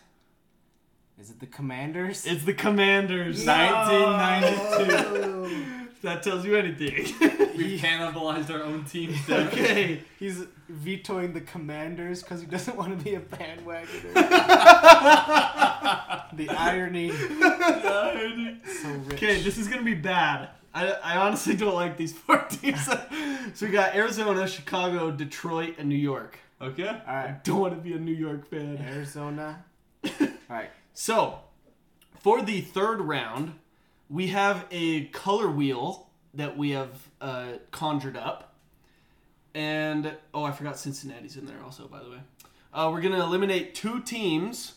[1.18, 2.26] Is it the Commanders?
[2.26, 3.44] It's the Commanders.
[3.46, 5.74] 1992.
[6.02, 7.14] That tells you anything.
[7.56, 9.14] We've cannibalized our own team.
[9.30, 10.02] Okay.
[10.18, 14.12] He's vetoing the Commanders because he doesn't want to be a bandwagoner.
[16.34, 17.10] the irony.
[17.10, 19.14] So rich.
[19.14, 20.50] Okay, this is gonna be bad.
[20.74, 22.84] I, I honestly don't like these four teams.
[22.84, 22.98] so
[23.64, 26.38] we got Arizona, Chicago, Detroit, and New York.
[26.60, 26.88] Okay.
[26.88, 27.42] All right.
[27.44, 28.76] Don't want to be a New York fan.
[28.78, 29.64] Arizona.
[30.04, 30.68] All right.
[30.96, 31.40] So,
[32.20, 33.58] for the third round,
[34.08, 38.54] we have a color wheel that we have uh, conjured up.
[39.56, 42.20] And, oh, I forgot Cincinnati's in there also, by the way.
[42.72, 44.74] Uh, we're going to eliminate two teams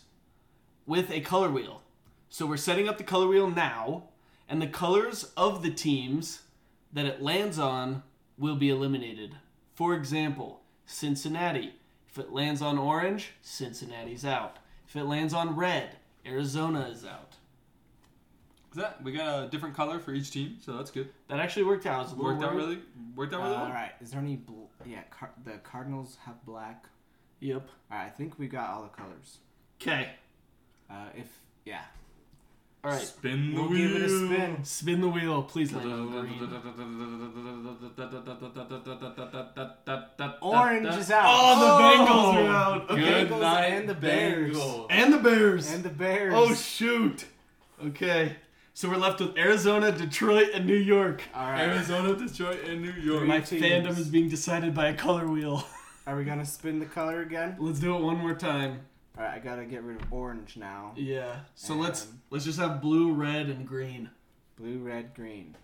[0.87, 1.83] with a color wheel.
[2.29, 4.05] So, we're setting up the color wheel now,
[4.49, 6.41] and the colors of the teams
[6.91, 8.01] that it lands on
[8.39, 9.35] will be eliminated.
[9.75, 11.75] For example, Cincinnati.
[12.09, 14.57] If it lands on orange, Cincinnati's out.
[14.87, 15.96] If it lands on red,
[16.27, 17.35] Arizona is out.
[18.71, 21.09] Is that we got a different color for each team, so that's good.
[21.29, 21.99] That actually worked out.
[21.99, 22.79] I was a little Worked out really.
[23.15, 23.73] Worked out Uh, really all well.
[23.73, 23.91] right.
[24.01, 24.35] Is there any?
[24.35, 24.53] Bl-
[24.85, 25.03] yeah.
[25.09, 26.85] Car- the Cardinals have black.
[27.39, 27.67] Yep.
[27.91, 28.05] All right.
[28.05, 29.37] I think we got all the colors.
[29.81, 30.09] Okay.
[30.89, 31.27] Uh, if
[31.65, 31.81] yeah,
[32.87, 33.01] All right.
[33.05, 33.87] Spin the we'll wheel.
[33.89, 34.63] give it a spin.
[34.63, 35.43] Spin the wheel.
[35.43, 35.91] Please land.
[40.41, 41.25] Orange is out.
[41.27, 42.05] Oh, the oh!
[42.07, 42.89] Bengals are out.
[42.89, 43.01] Okay.
[43.01, 44.55] Good Bengals night, and the Bears.
[44.55, 44.87] Bengals.
[44.89, 45.69] And the Bears.
[45.69, 46.33] and the Bears.
[46.33, 47.25] oh shoot.
[47.85, 48.37] Okay.
[48.73, 51.23] So we're left with Arizona, Detroit, and New York.
[51.35, 51.67] all right.
[51.67, 53.25] Arizona, Detroit, and New York.
[53.25, 53.63] My teams.
[53.63, 55.67] fandom is being decided by a color wheel.
[56.05, 57.57] Are we gonna spin the color again?
[57.59, 58.79] Let's do it one more time.
[59.17, 59.35] All right.
[59.35, 60.93] I gotta get rid of orange now.
[60.95, 61.37] Yeah.
[61.55, 64.09] So let's let's just have blue, red, and green.
[64.57, 65.55] Blue, red, green.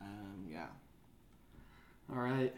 [0.00, 0.66] Um, yeah.
[2.12, 2.54] All right.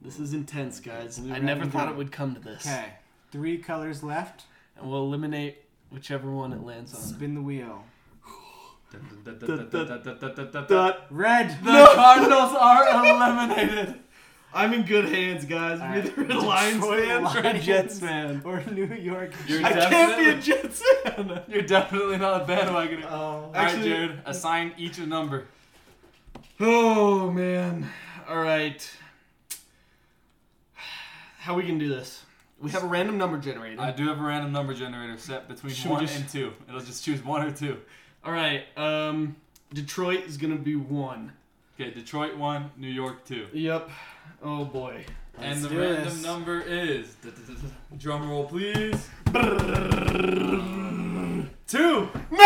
[0.00, 1.18] This is intense, guys.
[1.18, 1.94] Blue, I red, never thought green.
[1.94, 2.66] it would come to this.
[2.66, 2.94] Okay.
[3.32, 4.44] Three colors left.
[4.76, 5.58] And we'll eliminate
[5.90, 7.00] whichever one it lands on.
[7.00, 7.84] Spin the wheel.
[11.10, 11.58] Red.
[11.64, 11.90] The.
[11.94, 14.00] Cardinals are eliminated.
[14.54, 15.80] I'm in good hands, guys.
[15.80, 16.18] I'm Alright.
[16.18, 18.42] either a Lions Detroit fan or a Jets fan.
[18.44, 19.32] Or New York.
[19.48, 21.42] You're I can't be a definitely- Jets fan.
[21.48, 23.04] You're definitely not a bandwagoner.
[23.06, 23.10] Oh.
[23.14, 24.22] All right, Actually- Jared.
[24.24, 25.46] Assign each a number.
[26.60, 27.90] Oh man.
[28.28, 28.88] All right.
[31.38, 32.22] How we can do this?
[32.60, 33.80] We have a random number generator.
[33.80, 36.52] I do have a random number generator set between Should we one just- and two.
[36.68, 37.78] It'll just choose one or two.
[38.24, 38.64] All right.
[38.78, 39.36] Um,
[39.72, 41.32] Detroit is gonna be one.
[41.78, 43.48] Okay, Detroit one, New York two.
[43.52, 43.90] Yep.
[44.44, 45.04] Oh boy.
[45.38, 46.22] and the do random this.
[46.22, 47.16] number is
[47.98, 49.08] drum roll, please.
[51.66, 52.08] Two.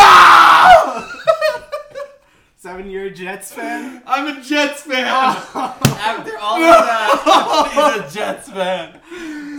[2.56, 4.02] Seven year Jets fan.
[4.06, 5.04] I'm a Jets fan.
[5.08, 5.78] Oh.
[6.00, 9.00] After all of that, he's a Jets fan.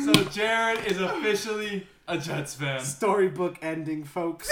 [0.05, 2.79] So Jared is officially a Jets fan.
[2.81, 4.49] Storybook ending, folks.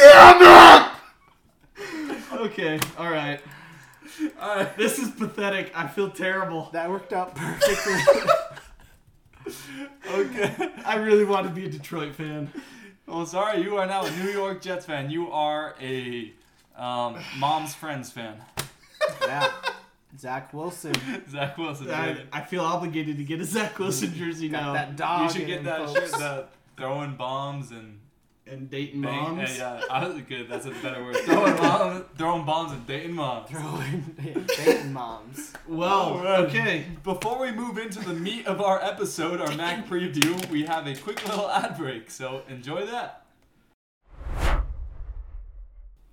[2.33, 2.79] okay.
[2.97, 3.39] All right.
[3.39, 3.56] All
[4.39, 4.77] right.
[4.77, 5.71] This is pathetic.
[5.75, 6.69] I feel terrible.
[6.73, 7.95] That worked out perfectly.
[10.11, 10.53] Okay.
[10.85, 12.51] I really want to be a Detroit fan.
[13.05, 15.09] Well, sorry, you are now a New York Jets fan.
[15.09, 16.33] You are a
[16.75, 18.35] um, mom's friends fan.
[19.21, 19.49] yeah.
[20.17, 20.93] Zach Wilson.
[21.29, 21.89] Zach Wilson.
[21.91, 22.23] I.
[22.33, 24.73] I feel obligated to get a Zach Wilson jersey Got now.
[24.73, 25.23] that dog.
[25.33, 25.99] You should get that folks.
[26.11, 26.19] shirt.
[26.19, 27.99] That throwing bombs and
[28.49, 29.35] and Dayton bang.
[29.35, 29.57] moms.
[29.57, 30.47] Yeah, yeah, I was good.
[30.49, 31.17] That's a better word.
[31.17, 33.49] Throwing bombs, throwing bombs and dating moms.
[33.49, 34.01] Throwing
[34.47, 35.53] Dayton moms.
[35.67, 36.39] Well, Alright.
[36.45, 36.85] okay.
[37.03, 40.95] Before we move into the meat of our episode, our Mac preview, we have a
[40.95, 42.09] quick little ad break.
[42.09, 43.25] So enjoy that.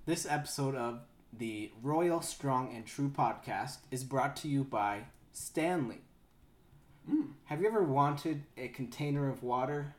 [0.05, 0.99] This episode of
[1.33, 6.01] the Royal Strong and True podcast is brought to you by Stanley.
[7.09, 7.21] Hmm.
[7.45, 9.95] Have you ever wanted a container of water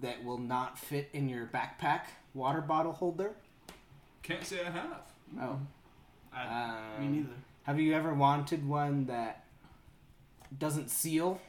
[0.00, 2.02] that will not fit in your backpack
[2.34, 3.32] water bottle holder?
[4.22, 5.02] Can't say I have.
[5.40, 5.58] Oh.
[6.32, 7.34] I, Um, me neither.
[7.64, 9.44] Have you ever wanted one that
[10.58, 11.40] doesn't seal?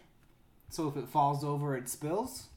[0.70, 2.48] So if it falls over, it spills?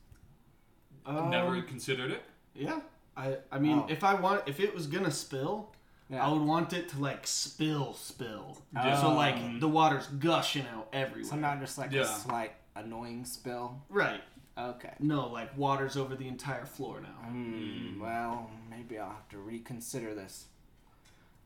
[1.07, 2.23] I've never Um, considered it.
[2.55, 2.81] Yeah.
[3.17, 3.87] I, I mean, Oh.
[3.89, 5.71] if I want, if it was gonna spill,
[6.09, 6.27] Yeah.
[6.27, 8.59] I would want it to like spill, spill.
[8.73, 9.01] Yeah.
[9.01, 11.25] So like the water's gushing out everywhere.
[11.31, 12.03] So not just like Yeah.
[12.03, 13.83] a slight annoying spill.
[13.89, 14.21] right.
[14.57, 14.93] Okay.
[15.01, 17.29] No, like water's over the entire floor now.
[17.29, 18.01] Hmm.
[18.01, 20.47] Well, maybe I'll have to reconsider this.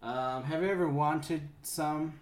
[0.03, 2.21] Um, have you ever wanted some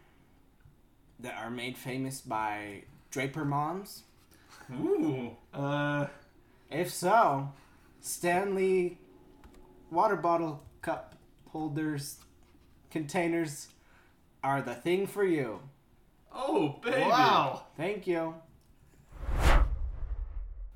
[1.20, 4.04] that are made famous by Draper moms?
[4.72, 5.36] Ooh.
[5.52, 6.06] Uh,
[6.70, 7.52] If so,
[8.00, 8.98] Stanley
[9.90, 11.16] water bottle cup
[11.50, 12.18] holders
[12.90, 13.68] containers
[14.42, 15.60] are the thing for you.
[16.34, 17.00] Oh, baby.
[17.02, 17.64] wow.
[17.76, 18.34] Thank you.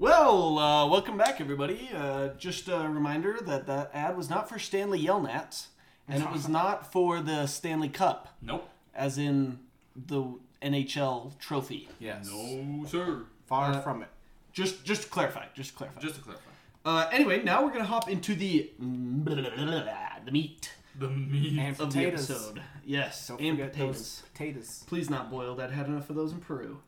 [0.00, 1.90] Well, uh, welcome back, everybody.
[1.94, 5.66] Uh, just a reminder that that ad was not for Stanley Yelnats,
[6.08, 8.66] and it was not for the Stanley Cup, Nope.
[8.94, 9.58] as in
[9.94, 10.24] the
[10.62, 11.86] NHL trophy.
[11.98, 12.30] Yes.
[12.32, 13.24] No, sir.
[13.44, 14.08] Far Uh, from it.
[14.54, 15.44] Just, just to clarify.
[15.54, 16.00] Just to clarify.
[16.00, 16.44] Just to clarify.
[16.82, 21.58] Uh, anyway, now we're gonna hop into the the meat The meat.
[21.58, 22.30] And of the potatoes.
[22.30, 22.62] episode.
[22.86, 23.96] Yes, Don't and forget potatoes.
[23.96, 24.84] those potatoes.
[24.86, 25.60] Please not boiled.
[25.60, 26.80] I'd had enough of those in Peru.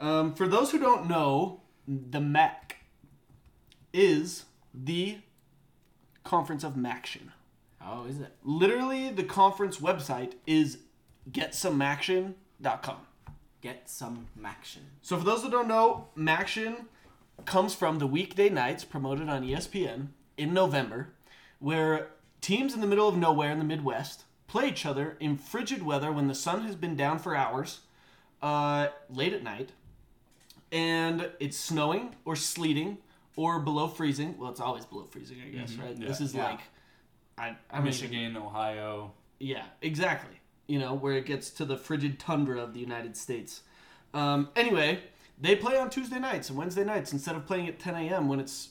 [0.00, 2.76] Um, for those who don't know, the MAC
[3.92, 5.18] is the
[6.24, 7.32] conference of Maction.
[7.84, 8.32] Oh, is it?
[8.44, 10.78] Literally, the conference website is
[11.30, 12.96] getsomemaction.com.
[13.62, 14.82] Get some action.
[15.02, 16.84] So for those that don't know, Maction
[17.44, 21.08] comes from the weekday nights promoted on ESPN in November,
[21.58, 22.08] where
[22.40, 26.10] teams in the middle of nowhere in the Midwest play each other in frigid weather
[26.10, 27.80] when the sun has been down for hours,
[28.42, 29.70] uh, late at night,
[30.72, 32.98] and it's snowing or sleeting
[33.36, 34.36] or below freezing.
[34.38, 35.96] Well, it's always below freezing, I guess, right?
[35.96, 36.06] yeah.
[36.08, 36.44] This is Yeah.
[36.50, 36.60] like,
[37.38, 39.12] I, I mean, Michigan, Ohio.
[39.38, 40.36] Yeah, exactly.
[40.66, 43.62] You know, where it gets to the frigid tundra of the United States.
[44.14, 45.00] Um, anyway,
[45.40, 48.28] they play on Tuesday nights and Wednesday nights instead of playing at 10 a.m.
[48.28, 48.68] when it's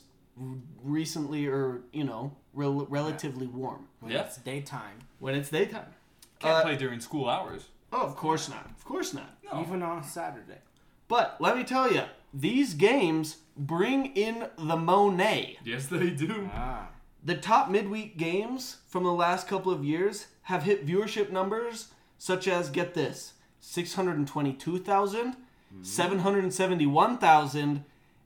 [0.84, 3.88] recently or, you know, rel- relatively warm.
[4.00, 4.22] When Yeah.
[4.24, 5.00] it's daytime.
[5.20, 5.94] When it's daytime.
[6.40, 7.68] Can't Uh, play during school hours.
[7.92, 8.66] Oh, of course not.
[8.68, 9.38] Of course not.
[9.52, 9.62] No.
[9.62, 10.60] Even on a Saturday.
[11.10, 15.58] But let me tell you, these games bring in the Monet.
[15.66, 16.50] Yes, they do.
[16.54, 16.88] Ah.
[17.26, 22.48] The top midweek games from the last couple of years have hit viewership numbers such
[22.48, 25.36] as get this 622,000,
[25.82, 27.84] 771,000,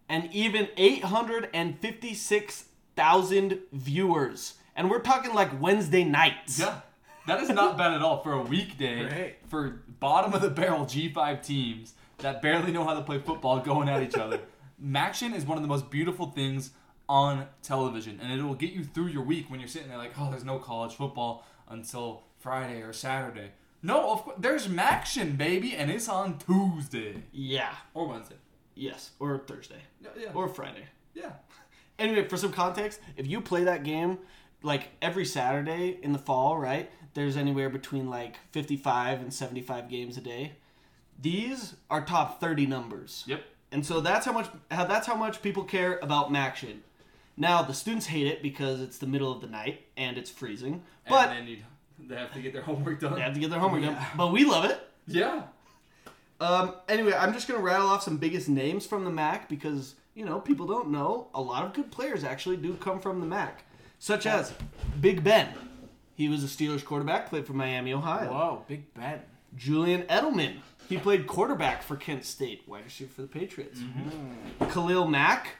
[0.09, 4.53] and even 856,000 viewers.
[4.75, 6.59] And we're talking like Wednesday nights.
[6.59, 6.81] Yeah.
[7.25, 9.35] That is not bad at all for a weekday Great.
[9.47, 13.89] for bottom of the barrel G5 teams that barely know how to play football going
[13.89, 14.39] at each other.
[14.83, 16.71] Maction is one of the most beautiful things
[17.09, 20.13] on television, and it will get you through your week when you're sitting there like,
[20.17, 23.51] oh, there's no college football until Friday or Saturday.
[23.81, 27.73] No, of course, there's Maction, baby, and it's on Tuesday Yeah.
[27.93, 28.35] or Wednesday.
[28.75, 29.11] Yes.
[29.19, 29.81] Or Thursday.
[30.01, 30.29] Yeah, yeah.
[30.33, 30.85] Or Friday.
[31.13, 31.33] yeah.
[31.99, 34.17] Anyway, for some context, if you play that game
[34.63, 36.89] like every Saturday in the fall, right?
[37.13, 40.53] There's anywhere between like 55 and 75 games a day.
[41.21, 43.23] These are top 30 numbers.
[43.27, 43.43] Yep.
[43.71, 46.79] And so that's how much how that's how much people care about Maction.
[47.35, 50.83] Now, the students hate it because it's the middle of the night and it's freezing.
[51.09, 51.57] But and then
[52.07, 53.15] they have to get their homework done.
[53.15, 53.97] they have to get their homework done.
[54.15, 54.79] But we love it.
[55.07, 55.43] Yeah.
[56.39, 60.25] Um, anyway, I'm just gonna rattle off some biggest names from the MAC because you
[60.25, 63.63] know people don't know a lot of good players actually do come from the MAC,
[63.97, 64.53] such as
[64.99, 65.49] Big Ben.
[66.15, 68.31] He was a Steelers quarterback, played for Miami, Ohio.
[68.31, 69.21] Whoa, Big Ben.
[69.55, 70.57] Julian Edelman.
[70.89, 73.79] He played quarterback for Kent State, wide receiver for the Patriots.
[73.79, 74.65] Mm-hmm.
[74.71, 75.55] Khalil Mack.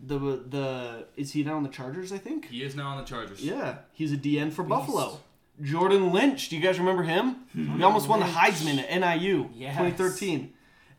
[0.00, 2.12] The the is he now on the Chargers?
[2.12, 2.46] I think.
[2.48, 3.44] He is now on the Chargers.
[3.44, 5.18] Yeah, he's a DN for Buffalo.
[5.60, 7.36] Jordan Lynch, do you guys remember him?
[7.52, 9.72] he almost won the Heisman at NIU Yes.
[9.76, 10.52] 2013.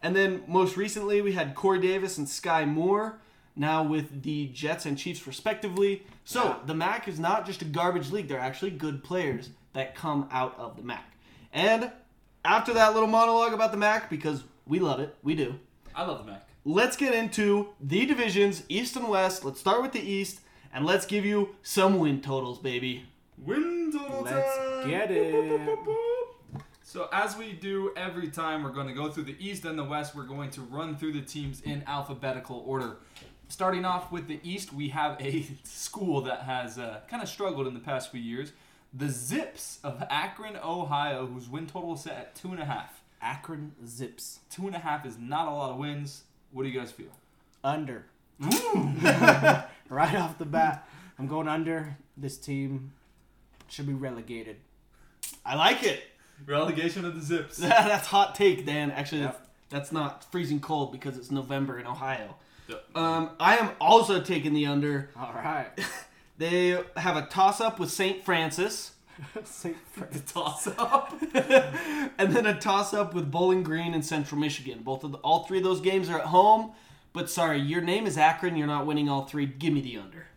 [0.04, 3.20] And then most recently we had Corey Davis and Skyy Moore,
[3.56, 6.04] now with the Jets and Chiefs respectively.
[6.26, 6.56] So Yeah.
[6.66, 10.56] the MAC is not just a garbage league; they're actually good players that come out
[10.60, 11.06] of the MAC.
[11.54, 11.92] And
[12.46, 15.60] after that little monologue about the MAC, because we love it, we do.
[15.96, 16.48] I love the Mac.
[16.66, 19.44] Let's get into the divisions, East and West.
[19.44, 20.42] Let's start with the East,
[20.74, 23.06] and let's give you some win totals, baby.
[23.38, 24.90] Win total Let's time.
[24.90, 25.80] get it.
[26.84, 29.84] So as we do every time, we're going to go through the East and the
[29.84, 30.16] West.
[30.16, 32.98] We're going to run through the teams in alphabetical order.
[33.48, 37.68] Starting off with the East, we have a school that has uh, kind of struggled
[37.68, 38.52] in the past few years.
[38.94, 43.02] The Zips of Akron, Ohio, whose win total is set at two and a half.
[43.22, 44.40] Akron Zips.
[44.50, 46.24] Two and a half is not a lot of wins.
[46.52, 47.12] What do you guys feel?
[47.64, 48.06] Under.
[48.40, 51.98] right off the bat, I'm going under.
[52.18, 52.94] This team
[53.68, 54.58] should be relegated.
[55.46, 56.02] I like it.
[56.46, 57.58] Relegation of the Zips.
[57.58, 58.92] that's hot take, Dan.
[58.92, 59.48] Actually, Yep.
[59.70, 62.36] that's not freezing cold because it's November in Ohio.
[62.68, 62.86] Yep.
[62.96, 65.10] Um, I am also taking the under.
[65.18, 65.68] All right.
[66.40, 68.24] They have a toss up with St.
[68.24, 68.94] Francis,
[69.44, 71.14] Saint Fr- The toss up.
[72.18, 74.80] and then a toss up with Bowling Green and Central Michigan.
[74.82, 76.72] Both of the, all three of those games are at home.
[77.12, 78.56] But sorry, your name is Akron.
[78.56, 79.48] You're not winning all three.
[79.48, 80.28] Give me the under.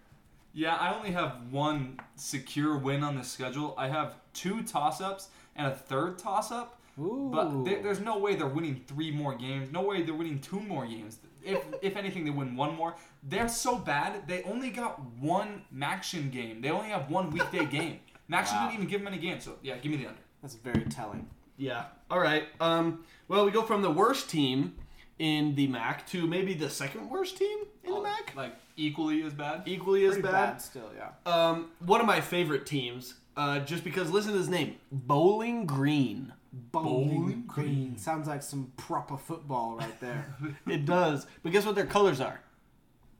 [0.52, 3.72] Yeah, I only have one secure win on the schedule.
[3.78, 6.80] I have two toss ups and a third toss up.
[6.98, 7.30] Ooh.
[7.32, 9.70] But there, there's no way they're winning three more games.
[9.70, 11.18] No way they're winning two more games.
[11.44, 12.94] If if anything, they win one more.
[13.22, 14.26] They're so bad.
[14.28, 16.60] They only got one Maction game.
[16.60, 18.00] They only have one weekday game.
[18.30, 18.68] Maction Wow.
[18.68, 19.44] didn't even give them any games.
[19.44, 20.20] So yeah, give me the under.
[20.42, 21.28] That's very telling.
[21.56, 21.84] Yeah.
[22.10, 22.44] All right.
[22.60, 23.04] Um.
[23.28, 24.74] Well, we go from the worst team
[25.18, 28.32] in the MAC to maybe the second worst team in the MAC.
[28.34, 29.62] Like equally as bad.
[29.66, 30.32] Equally as bad.
[30.32, 31.10] bad still, yeah.
[31.30, 36.32] Um, one of my favorite teams, uh, just because listen to his name, Bowling Green.
[36.52, 37.96] Bowling Green.
[37.96, 40.34] Sounds like some proper football right there.
[40.66, 42.40] It does, but guess what their colors are?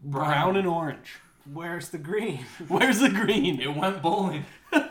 [0.02, 0.56] Brown, Brown.
[0.56, 1.16] and orange.
[1.52, 2.44] Where's the green?
[2.68, 3.60] Where's the green?
[3.60, 4.44] It went bowling.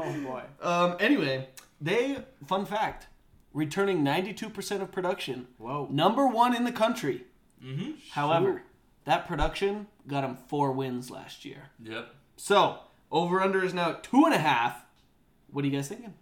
[0.00, 0.42] Oh boy.
[0.62, 1.48] Um, anyway,
[1.80, 3.08] they fun fact,
[3.52, 5.88] returning 92% of production, Whoa.
[5.90, 7.24] number one in the country.
[7.60, 7.92] Mm-hmm.
[8.12, 8.62] However,
[9.06, 11.70] that production got them four wins last year.
[11.82, 12.14] Yep.
[12.36, 12.78] So
[13.10, 14.84] over under is now two and a half.
[15.50, 16.14] What are you guys thinking?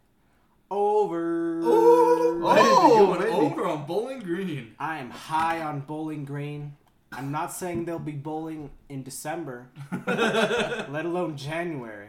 [0.70, 1.60] Over.
[1.62, 4.74] Oh, Going over on Bowling Green.
[4.78, 6.76] I am high on Bowling Green.
[7.12, 9.68] I'm not saying they'll be bowling in December,
[10.06, 12.08] let alone January.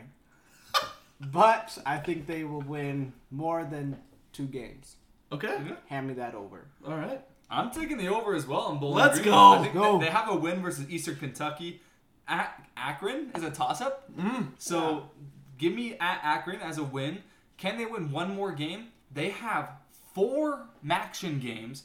[1.22, 3.98] But I think they will win more than
[4.34, 4.96] two games.
[5.32, 5.58] Okay.
[5.88, 6.65] Hand me that over.
[6.86, 7.22] All right.
[7.50, 9.32] I'm taking the over as well on Bowling Let's Green.
[9.32, 9.38] go.
[9.54, 9.98] I think Go.
[10.00, 11.82] They, they have a win versus Eastern Kentucky.
[12.28, 14.12] At Akron is a toss-up.
[14.17, 14.50] Mm.
[14.58, 15.10] So
[15.58, 17.20] give me at Akron as a win.
[17.58, 18.88] Can they win one more game?
[19.13, 19.72] They have
[20.13, 21.84] four Maction games,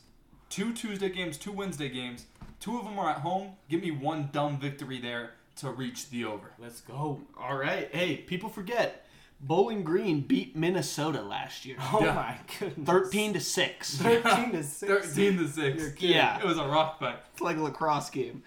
[0.49, 2.27] two Tuesday games, two Wednesday games.
[2.61, 3.53] Two of them are at home.
[3.69, 6.53] Give me one dumb victory there to reach the over.
[6.59, 7.21] Let's go.
[7.39, 7.89] All right.
[7.93, 9.07] Hey, people forget
[9.41, 11.77] Bowling Green beat Minnesota last year.
[11.93, 12.15] Oh Yeah.
[12.15, 12.87] my goodness.
[12.89, 13.97] 13 to 6.
[13.97, 14.79] 13 to 6.
[14.79, 16.01] Thirteen to six.
[16.01, 16.39] Yeah.
[16.39, 17.17] it was a rock fight.
[17.33, 18.43] It's like a lacrosse game.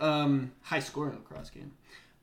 [0.00, 1.72] Um, high scoring lacrosse game.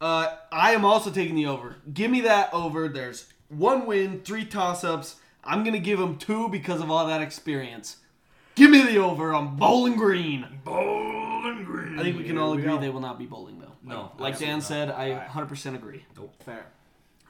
[0.01, 1.77] Uh, I am also taking the over.
[1.93, 2.87] Give me that over.
[2.89, 5.17] There's one win, three toss ups.
[5.43, 7.97] I'm going to give them two because of all that experience.
[8.55, 10.45] Give me the over on Bowling Green.
[10.63, 11.99] Bowling Green.
[11.99, 13.71] I think we can all agree they will not be bowling, though.
[13.83, 15.49] No, Like Dan absolutely said, I Alright.
[15.49, 16.05] 100% agree.
[16.43, 16.65] Fair.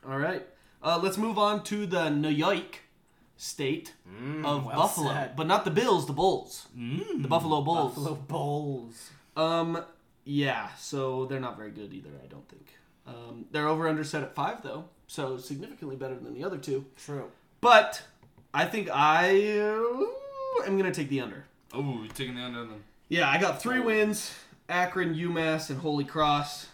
[0.07, 0.45] All right.
[0.81, 2.79] Uh, let's move on to the New York
[3.35, 3.93] state
[4.43, 5.11] of well Buffalo.
[5.11, 5.35] said.
[5.35, 6.67] But not the Bills, the Bulls.
[6.77, 7.21] Mm.
[7.21, 7.93] The Buffalo Bulls.
[7.95, 9.09] Buffalo Bulls.
[9.35, 9.83] Um,
[10.23, 12.67] yeah, so they're not very good either, I don't think.
[13.05, 16.85] Um, they're over under set at five, though, so significantly better than the other two.
[16.97, 17.31] True.
[17.61, 18.03] But
[18.53, 21.45] I think I uh, am going to take the under.
[21.73, 22.83] Oh, you're taking the under on them.
[23.09, 24.33] Yeah, I got three wins
[24.69, 26.67] Akron, UMass, and Holy Cross.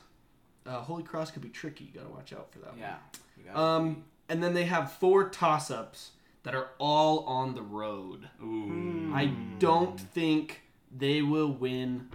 [0.66, 1.86] Uh, Holy Cross could be tricky.
[1.86, 2.80] You got to watch out for that one.
[2.80, 2.96] Yeah.
[3.54, 6.12] Um, and then they have four toss ups
[6.44, 8.30] that are all on the road.
[8.42, 9.12] Ooh.
[9.14, 9.26] I
[9.60, 10.62] don't think
[10.96, 12.10] they will win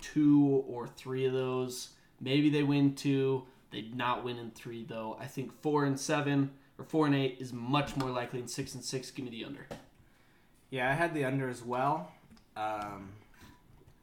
[0.00, 1.90] two or three of those.
[2.20, 3.44] Maybe they win two.
[3.74, 5.16] They'd not win in three though.
[5.20, 8.72] I think four and seven or four and eight is much more likely than six
[8.74, 9.10] and six.
[9.10, 9.66] Give me the under.
[10.70, 12.12] Yeah, I had the under as well.
[12.56, 13.10] Um,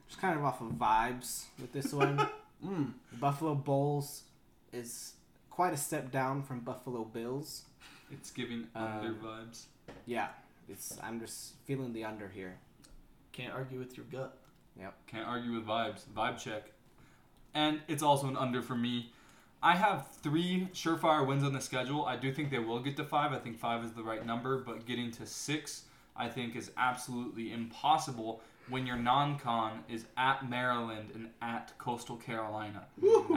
[0.10, 2.28] just kind of off of vibes with this one.
[2.64, 2.92] Mm.
[3.20, 4.22] Buffalo Bulls
[4.72, 5.14] is
[5.50, 7.64] quite a step down from Buffalo Bills.
[8.12, 9.64] It's giving Um, under vibes.
[10.06, 10.28] Yeah,
[10.70, 12.58] it's I'm just feeling the under here.
[13.32, 14.38] Can't argue with your gut.
[15.08, 16.04] Can't argue with vibes.
[16.16, 16.72] Vibe check.
[17.56, 19.12] And it's also an under for me.
[19.64, 22.06] I have three surefire wins on the schedule.
[22.06, 23.32] I do think they will get to five.
[23.32, 25.84] I think five is the right number, but getting to six,
[26.16, 32.16] I think, is absolutely impossible when your non con is at Maryland and at Coastal
[32.18, 32.88] Carolina.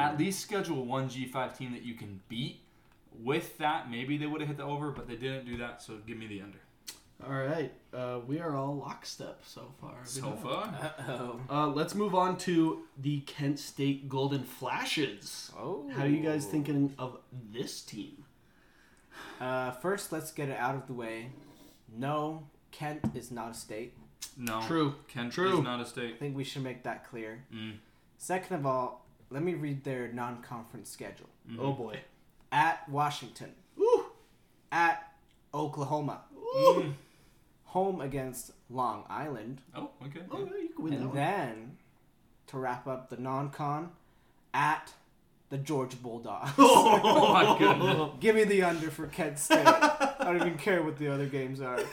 [0.00, 2.60] At least schedule one G5 team that you can beat.
[3.22, 5.98] With that, maybe they would have hit the over, but they didn't do that, so
[6.06, 6.58] give me the under.
[7.22, 9.94] All right, uh, we are all lockstep so far.
[10.02, 10.42] we So not?
[10.42, 10.92] far.
[11.08, 11.40] Uh-oh.
[11.48, 15.50] Uh, let's move on to the Kent State Golden Flashes.
[15.58, 15.88] Oh.
[15.94, 17.18] How are you guys thinking of
[17.50, 18.24] this team?
[19.40, 21.30] Uh, first, let's get it out of the way.
[21.96, 23.94] No, Kent is not a state.
[24.36, 24.60] No.
[24.66, 24.96] True.
[25.08, 25.58] Kent True.
[25.58, 26.14] is not a I state.
[26.14, 27.44] I think we should make that clear.
[27.54, 27.74] Mm.
[28.18, 31.28] Second of all, let me read their non-conference schedule.
[31.58, 32.00] Oh boy.
[32.52, 34.06] At Washington, Ooh.
[34.70, 35.12] at
[35.54, 36.22] Oklahoma,
[36.54, 36.82] Ooh.
[36.82, 36.94] Mm.
[37.64, 40.20] home against Long Island, Oh, okay.
[40.30, 41.16] Oh, yeah, you can win that and one.
[41.16, 41.76] then
[42.48, 43.90] to wrap up the non-con,
[44.52, 44.92] at
[45.50, 46.50] the Georgia Bulldogs.
[46.58, 48.10] Oh my oh goodness.
[48.20, 49.66] Give me the under for Kent State.
[49.66, 51.78] I don't even care what the other games are.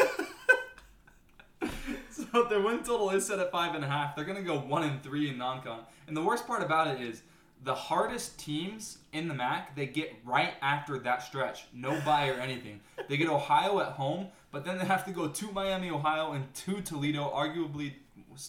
[2.33, 4.15] So their win total is set at five and a half.
[4.15, 5.79] They're gonna go one and three in non-con.
[6.07, 7.23] And the worst part about it is
[7.63, 11.65] the hardest teams in the MAC they get right after that stretch.
[11.73, 12.79] No bye or anything.
[13.09, 16.53] They get Ohio at home, but then they have to go to Miami, Ohio, and
[16.53, 17.93] to Toledo, arguably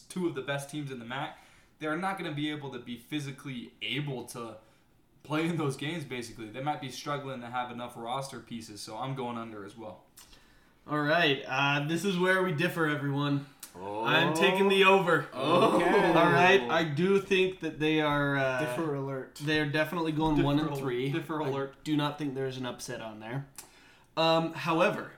[0.09, 1.39] two of the best teams in the MAC.
[1.79, 4.55] They're not gonna be able to be physically able to
[5.25, 6.05] play in those games.
[6.05, 8.81] Basically, they might be struggling to have enough roster pieces.
[8.81, 10.05] So I'm going under as well.
[10.91, 11.43] All right.
[11.49, 13.47] Uh, this is where we differ, everyone.
[13.81, 15.27] I'm taking the over.
[15.35, 16.09] Okay.
[16.09, 16.61] All right.
[16.69, 18.37] I do think that they are.
[18.37, 19.41] Uh, Differ alert.
[19.45, 21.11] They are definitely going one and three.
[21.11, 21.75] differ I alert.
[21.85, 23.47] do not think there's an upset on there.
[24.17, 25.09] Um, however, Wow.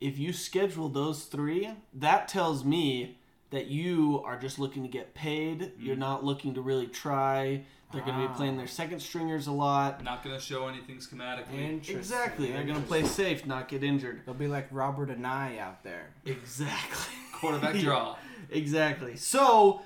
[0.00, 3.18] If you schedule those three, that tells me
[3.50, 5.60] that you are just looking to get paid.
[5.60, 5.84] Mm-hmm.
[5.84, 7.64] You're not looking to really try.
[7.92, 8.36] They're going to be ah.
[8.36, 10.04] playing their second stringers a lot.
[10.04, 11.88] Not gonna show anything schematically.
[11.90, 12.52] Exactly.
[12.52, 14.22] They're going to play safe, not get injured.
[14.24, 16.10] They'll be like Robert and I out there.
[16.24, 17.14] Exactly.
[17.32, 18.16] Quarterback draw.
[18.50, 19.16] Exactly.
[19.16, 19.82] So,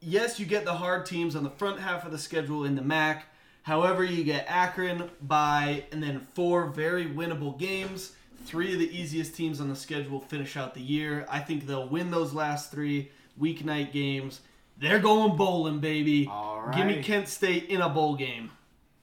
[0.00, 2.82] yes, you get the hard teams on the front half of the schedule in the
[2.82, 3.26] MAC.
[3.62, 8.12] However, you get Akron by and then four very winnable games.
[8.44, 11.26] Three of the easiest teams on the schedule finish out the year.
[11.28, 13.10] I think they'll win those last three
[13.40, 14.40] weeknight games.
[14.78, 16.28] They're going bowling, baby.
[16.30, 17.02] All Give me.
[17.02, 18.50] Kent State in a bowl game.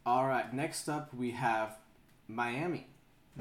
[0.05, 0.51] All right.
[0.53, 1.77] Next up, we have
[2.27, 2.87] Miami.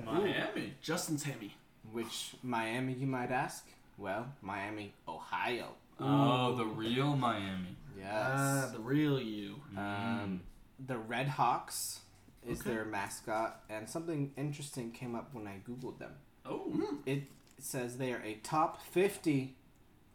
[0.05, 0.75] Miami.
[0.83, 1.55] Justin's Hemi.
[1.93, 3.67] Which Miami, you might ask?
[3.97, 5.69] Well, Miami, Ohio.
[5.99, 7.77] Oh, the real Miami.
[7.99, 8.11] Yes.
[8.13, 9.55] Ah, the real you.
[9.77, 10.43] um,
[10.85, 12.01] the Red Hawks
[12.49, 12.71] is Okay.
[12.71, 16.13] their mascot, and something interesting came up when I googled them.
[16.45, 16.73] Oh.
[17.07, 17.25] It
[17.59, 19.57] says they are a top 50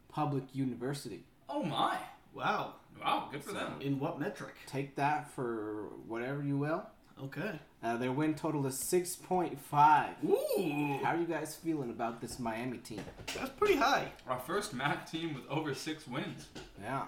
[0.08, 1.24] Public University.
[1.48, 1.98] Oh my!
[2.34, 2.74] Wow.
[3.00, 3.80] Wow, good for them.
[3.80, 4.54] In what metric?
[4.66, 6.84] Take that for whatever you will.
[7.22, 7.58] Okay.
[7.82, 10.24] Uh, their win total is 6.5.
[10.24, 10.98] Ooh.
[11.04, 13.00] How are you guys feeling about this Miami team?
[13.34, 14.08] That's pretty high.
[14.28, 16.48] Our first MAC team with over six wins.
[16.80, 17.04] Yeah.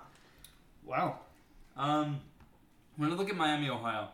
[0.85, 1.21] Wow.
[1.77, 2.21] Um,
[2.97, 4.09] when I look at Miami, Ohio,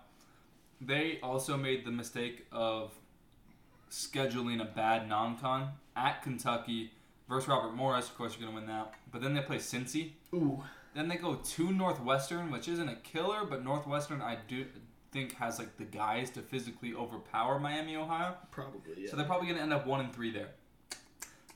[0.80, 2.92] they also made the mistake of
[3.90, 6.92] scheduling a bad non-con at Kentucky
[7.28, 8.08] versus Robert Morris.
[8.08, 8.94] Of course, you're gonna win that.
[9.12, 10.12] But then they play Cincy.
[10.32, 10.62] Ooh.
[10.94, 14.66] Then they go to Northwestern, which isn't a killer, but Northwestern I do
[15.12, 18.36] think has like the guys to physically overpower Miami, Ohio.
[18.50, 18.80] Probably.
[18.96, 19.10] Yeah.
[19.10, 20.48] So they're probably gonna end up one and three there.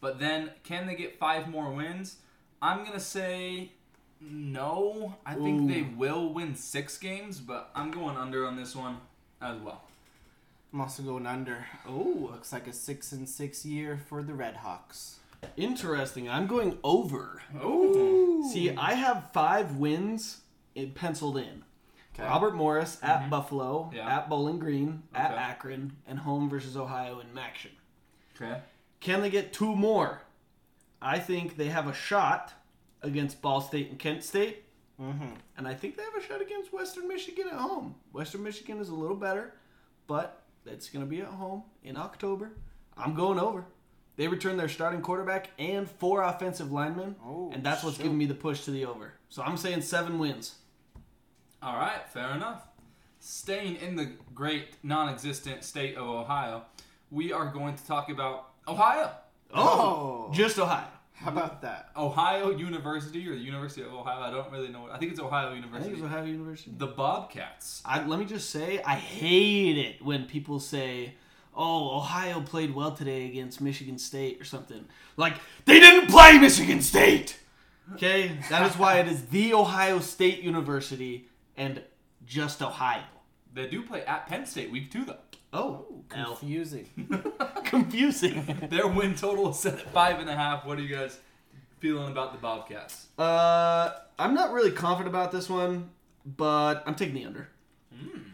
[0.01, 2.16] But then, can they get five more wins?
[2.61, 3.72] I'm gonna say
[4.20, 5.16] no.
[5.25, 5.68] I think Ooh.
[5.68, 8.99] they will win six games, but I'm going under on this one
[9.45, 9.82] as well.
[10.72, 11.64] I'm also going under.
[11.86, 15.18] oh, Looks like a six and six year for the Red Hawks.
[15.57, 16.28] interesting.
[16.28, 17.42] I'm going over.
[17.62, 20.40] Oh, See, I have five wins
[20.74, 21.62] in, penciled in.
[22.14, 22.24] Okay.
[22.28, 23.30] Robert Morris at mm-hmm.
[23.30, 24.18] Buffalo, Yeah.
[24.18, 25.40] at Bowling Green, at Okay.
[25.40, 27.70] Akron, and home versus Ohio in MACtion.
[28.36, 28.61] okay.
[29.01, 30.22] Can they get two more?
[31.03, 32.53] I think they have a shot
[33.03, 34.64] against Ball State and Kent State,
[35.01, 35.26] Mm-hmm.
[35.57, 37.97] and I think they have a shot against Western Michigan at home.
[38.12, 39.53] Western Michigan is a little better,
[40.07, 42.53] but it's going to be at home in October.
[42.97, 43.64] I'm going over.
[44.16, 48.05] They return their starting quarterback and four offensive linemen, Oh, and that's what's shoot.
[48.05, 49.12] giving me the push to the over.
[49.30, 50.55] So I'm saying seven wins.
[51.61, 52.62] All right, fair enough.
[53.18, 56.62] Staying in the great non-existent state of Ohio,
[57.11, 59.11] we are going to talk about Ohio.
[59.53, 60.30] Oh.
[60.32, 60.86] just Ohio.
[61.15, 61.91] How about that?
[61.97, 64.21] Ohio University or the University of Ohio.
[64.21, 64.89] I don't really know.
[64.91, 65.95] I think it's Ohio I think University.
[65.95, 66.73] it's Ohio University.
[66.77, 67.83] the Bobcats.
[67.85, 71.15] I, let me just say, I hate it when people say,
[71.55, 74.85] "Oh, Ohio played well today against Michigan State" or something.
[75.17, 75.35] Like
[75.67, 77.39] they didn't play Michigan State.
[77.95, 81.81] Okay, that is why it is the Ohio State University and
[82.27, 83.03] just Ohio.
[83.53, 85.19] They do play at Penn State week two though.
[85.53, 86.89] Oh, Confusing.
[87.75, 88.66] confusing.
[88.70, 90.64] Their win total is set at five and a half.
[90.64, 91.18] What are you guys
[91.81, 93.07] feeling about the Bobcats?
[93.18, 95.91] Uh, I'm not really confident about this one,
[96.25, 97.49] but I'm taking the under.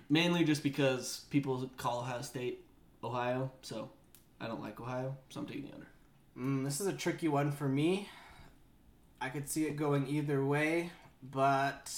[0.08, 2.64] Mainly just because people call Ohio State
[3.04, 3.90] Ohio, so
[4.40, 5.86] I don't like Ohio, so I'm taking the under.
[6.38, 8.08] Mm, this is a tricky one for me.
[9.20, 10.90] I could see it going either way,
[11.22, 11.92] but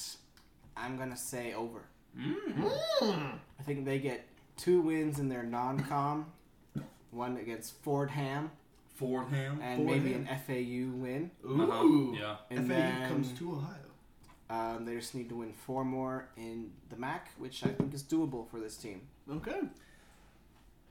[0.76, 1.82] I'm gonna say over.
[2.18, 4.26] I think they get
[4.56, 6.26] two wins in their non-con,
[7.12, 8.50] one against Fordham,
[8.94, 9.60] Fordham.
[9.62, 11.30] and maybe an FAU win.
[11.44, 12.16] Ooh.
[12.18, 12.36] Yeah.
[12.50, 13.76] And FAU then comes to Ohio.
[14.76, 18.02] um, they just need to win four more in the MAC, which I think is
[18.02, 19.02] doable for this team.
[19.30, 19.60] Okay.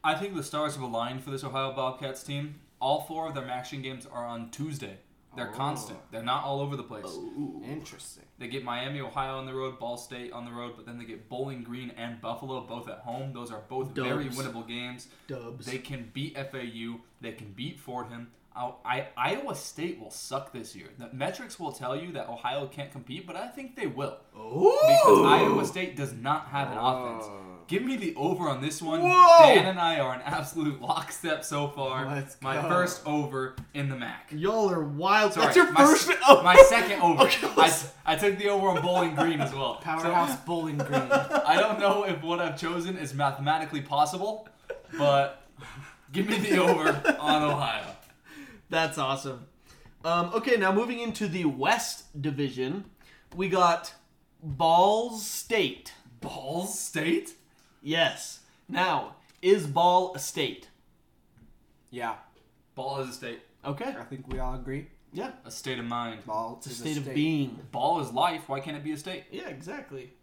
[0.03, 2.55] I think the stars have aligned for this Ohio Bobcats team.
[2.79, 4.97] All four of their action games are on Tuesday.
[5.35, 5.53] They're Oh.
[5.53, 5.99] constant.
[6.11, 7.05] They're not all over the place.
[7.07, 7.61] Oh.
[7.63, 8.25] Interesting.
[8.37, 11.05] They get Miami, Ohio on the road, Ball State on the road, but then they
[11.05, 13.31] get Bowling Green and Buffalo both at home.
[13.33, 15.07] Those are both very winnable games.
[15.27, 15.65] Dubs.
[15.65, 16.99] They can beat FAU.
[17.21, 18.31] They can beat Fordham.
[18.53, 20.87] I, I, Iowa State will suck this year.
[20.97, 24.77] The metrics will tell you that Ohio can't compete, but I think they will oh.
[24.81, 27.25] because Iowa State does not have an offense.
[27.71, 28.99] Give me the over on this one.
[29.01, 29.45] Whoa!
[29.45, 32.05] Dan and I are an absolute lockstep so far.
[32.05, 32.67] Let's my go.
[32.67, 34.27] first over in the MAC.
[34.31, 35.31] Y'all are wild.
[35.31, 36.11] Sorry, That's your my, first.
[36.27, 36.43] oh.
[36.43, 37.23] my second over.
[37.23, 37.73] Okay, I,
[38.05, 39.77] I took the over on Bowling Green as well.
[39.77, 41.01] So, Powerhouse Bowling Green.
[41.01, 44.49] I don't know if what I've chosen is mathematically possible,
[44.97, 45.41] but
[46.11, 46.89] give me the over
[47.21, 47.85] on Ohio.
[48.69, 49.47] That's awesome.
[50.03, 52.83] Um, okay, now moving into the West Division,
[53.33, 53.93] we got
[54.43, 55.93] Balls State.
[56.19, 57.35] Ball State?
[57.81, 58.39] Yes.
[58.69, 60.67] Now, is Ball a state?
[61.89, 62.15] yeah,
[62.75, 63.41] Ball is a state.
[63.65, 63.93] Okay.
[63.99, 64.87] I think we all agree.
[65.13, 65.31] Yeah.
[65.45, 66.25] A state of mind.
[66.25, 67.59] Ball It's a is state of being.
[67.71, 68.47] Ball is life.
[68.47, 69.25] Why can't it be a state?
[69.29, 70.13] Yeah, exactly.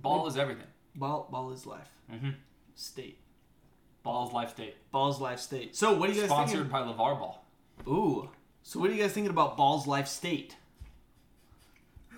[0.00, 0.64] Ball is everything.
[0.94, 1.90] Ball, ball is life.
[2.12, 2.30] Mm-hmm.
[2.74, 3.18] State.
[4.02, 4.76] Ball's life state.
[4.90, 5.76] Ball's life state.
[5.76, 6.48] So, what are you guys think?
[6.48, 7.44] Sponsored by LaVar Ball.
[7.76, 7.92] thinking?
[7.92, 8.28] Ooh.
[8.62, 10.56] So, what are you guys thinking about Ball's life state?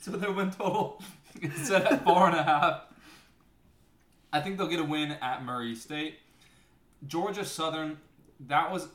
[0.00, 1.00] So their win total
[1.40, 2.82] is set at four and a half.
[4.32, 6.18] I think they'll get a win at Murray State.
[7.06, 7.98] Georgia Southern,
[8.48, 8.88] that was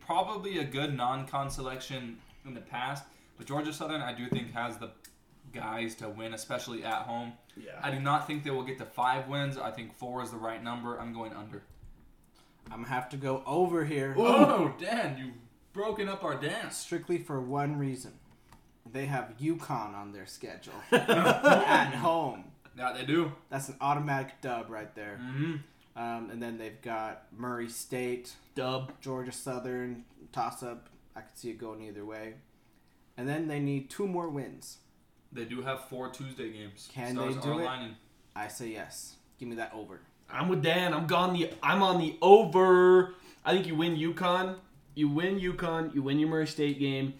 [0.00, 3.04] probably a good non-con selection in the past,
[3.36, 4.90] but Georgia Southern, I do think has the
[5.52, 7.32] guys to win, especially at home.
[7.56, 7.72] Yeah.
[7.82, 9.56] I do not think they will get to five wins.
[9.58, 10.98] I think four is the right number.
[10.98, 11.62] I'm going under.
[12.70, 15.34] I'm gonna have to go over here Oh, Dan, you've
[15.72, 16.76] broken up our dance.
[16.76, 18.12] strictly for one reason.
[18.90, 22.44] They have UConn on their schedule at home.
[22.78, 23.32] Yeah, they do.
[23.50, 25.18] That's an automatic dub right there.
[25.22, 25.54] Mm-hmm.
[25.96, 28.92] Um, and then they've got Murray State, Dub.
[29.00, 30.88] Georgia Southern, toss up.
[31.16, 32.34] I could see it going either way.
[33.16, 34.78] and then they need two more wins.
[35.32, 36.88] They do have four Tuesday games.
[36.92, 37.64] Can Stars they do are it?
[37.64, 37.96] aligning.
[38.36, 39.16] I say yes.
[39.40, 40.00] Give me that over.
[40.30, 40.94] I'm with Dan.
[40.94, 41.50] I'm gone the.
[41.62, 43.14] I'm on the over.
[43.44, 44.56] I think you win UConn.
[44.94, 45.92] You win UConn.
[45.94, 47.14] You win your Murray State game.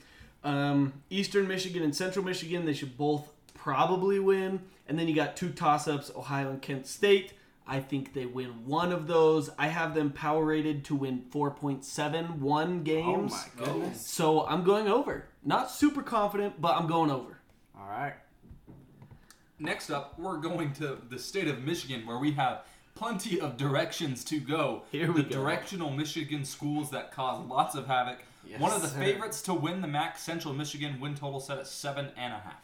[0.45, 2.65] Um, Eastern Michigan and Central Michigan.
[2.65, 3.33] They should both
[3.69, 4.61] probably win.
[4.89, 7.35] And then you got two toss-ups: Ohio and Kent State.
[7.67, 9.51] I think they win one of those.
[9.59, 13.35] I have them power rated to win 4.71 games.
[13.35, 14.07] Oh my goodness.
[14.07, 15.27] So I'm going over.
[15.45, 17.39] Not super confident, but I'm going over.
[17.79, 18.15] All right.
[19.59, 22.63] Next up, we're going to the state of Michigan, where we have
[22.95, 24.85] plenty of directions to go.
[24.91, 25.43] Here we the go.
[25.43, 28.21] directional Michigan schools that cause lots of havoc.
[28.47, 28.99] Yes, One of the sir.
[28.99, 32.63] favorites to win the MAC, Central Michigan, win total set at seven and a half.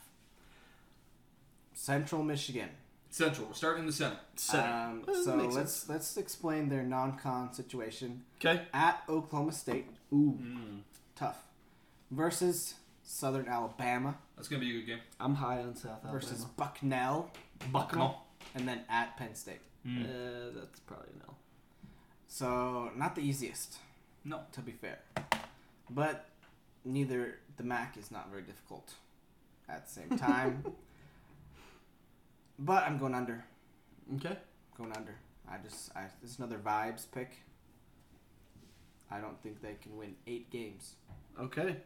[1.84, 2.70] Central Michigan.
[3.10, 4.16] Central, we're starting in the center.
[4.54, 8.62] Um, Well, so makes let's let's explain their non-con situation Okay.
[8.72, 9.86] at Oklahoma State.
[10.12, 10.38] Ooh,
[11.14, 11.36] Tough.
[12.10, 15.00] Versus Southern Alabama That's gonna be a good game.
[15.20, 16.12] I'm high on South Alabama.
[16.14, 17.30] versus Bucknell,
[17.70, 18.24] Bucknell.
[18.54, 19.60] and then at Penn State.
[19.86, 20.04] Mm.
[20.06, 21.34] Uh, that's probably no.
[22.28, 23.76] So not the easiest,
[24.24, 24.40] No.
[24.52, 25.00] to be fair.
[25.90, 26.30] But
[26.82, 28.94] neither the MAC is not very difficult
[29.68, 30.64] at the same time.
[32.58, 33.44] but I'm going under.
[34.16, 34.36] Okay.
[34.76, 35.14] Going under.
[35.50, 37.38] I just I this is another vibes pick.
[39.10, 40.94] I don't think they can win eight games.
[41.40, 41.76] Okay.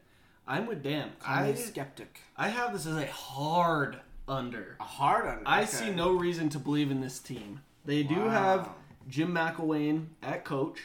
[0.47, 1.11] I'm with Dan.
[1.27, 2.21] I'm I a skeptic.
[2.37, 4.77] I have this as a hard under.
[4.81, 5.43] A hard under.
[5.47, 5.71] I okay.
[5.71, 7.61] see no reason to believe in this team.
[7.85, 8.71] They do have
[9.09, 10.79] Jim McElwain at coach,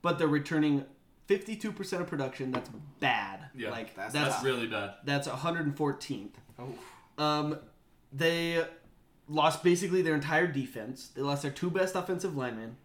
[0.00, 0.84] but they're returning
[1.28, 2.52] 52% of production.
[2.52, 2.70] That's
[3.00, 3.40] bad.
[3.54, 4.94] Yeah, like that's that's That's really bad.
[5.04, 6.30] that's 114th.
[6.58, 7.22] Oh.
[7.22, 7.58] Um,
[8.12, 8.64] they
[9.28, 11.10] lost basically their entire defense.
[11.14, 12.76] They lost their two best offensive linemen.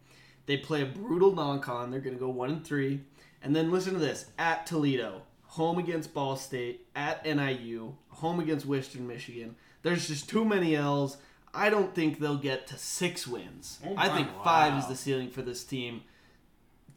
[0.46, 1.92] They play a brutal non-con.
[1.92, 3.02] They're going to go one and three,
[3.44, 8.66] and then listen to this: at Toledo, home against Ball State, at NIU, home against
[8.66, 9.56] Western Michigan.
[9.84, 11.18] There's just too many L's.
[11.54, 13.80] I don't think they'll get to six wins.
[13.86, 16.02] Oh I my, think five is the ceiling for this team.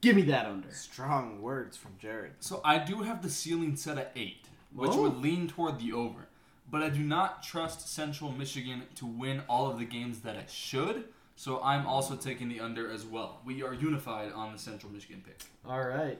[0.00, 0.70] Give me that under.
[0.70, 2.32] Strong words from Jared.
[2.40, 5.02] So I do have the ceiling set at eight, which Whoa.
[5.02, 6.26] would lean toward the over.
[6.70, 10.50] But I do not trust Central Michigan to win all of the games that it
[10.50, 11.04] should.
[11.36, 13.40] So I'm also taking the under as well.
[13.44, 15.40] We are unified on the Central Michigan pick.
[15.66, 16.18] All right.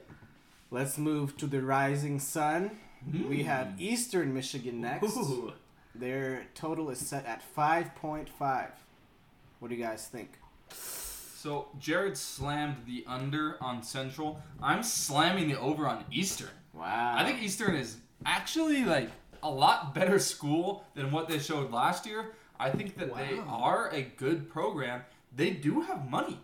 [0.70, 2.70] Let's move to the rising sun.
[3.12, 3.48] We hmm.
[3.48, 5.16] have Eastern Michigan next.
[5.16, 5.52] Ooh.
[5.94, 8.68] Their total is set at 5.5.
[9.58, 10.38] What do you guys think?
[10.72, 14.40] So Jared slammed the under on Central.
[14.62, 16.50] I'm slamming the over on Eastern.
[16.72, 17.14] Wow.
[17.16, 19.10] I think Eastern is actually like
[19.42, 22.32] a lot better school than what they showed last year.
[22.58, 25.02] I think that they are a good program.
[25.34, 26.38] They do have money.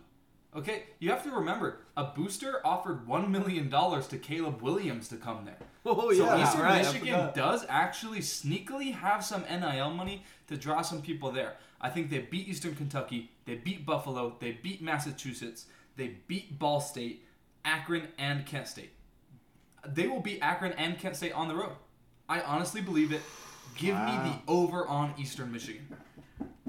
[0.55, 5.17] Okay, you have to remember a booster offered one million dollars to Caleb Williams to
[5.17, 5.57] come there.
[5.85, 6.83] Oh so yeah, Eastern right.
[6.83, 11.55] Michigan does actually sneakily have some NIL money to draw some people there.
[11.79, 16.81] I think they beat Eastern Kentucky, they beat Buffalo, they beat Massachusetts, they beat Ball
[16.81, 17.23] State,
[17.63, 18.91] Akron, and Kent State.
[19.85, 21.75] They will beat Akron and Kent State on the road.
[22.29, 23.21] I honestly believe it.
[23.75, 25.87] Give me the over on Eastern Michigan.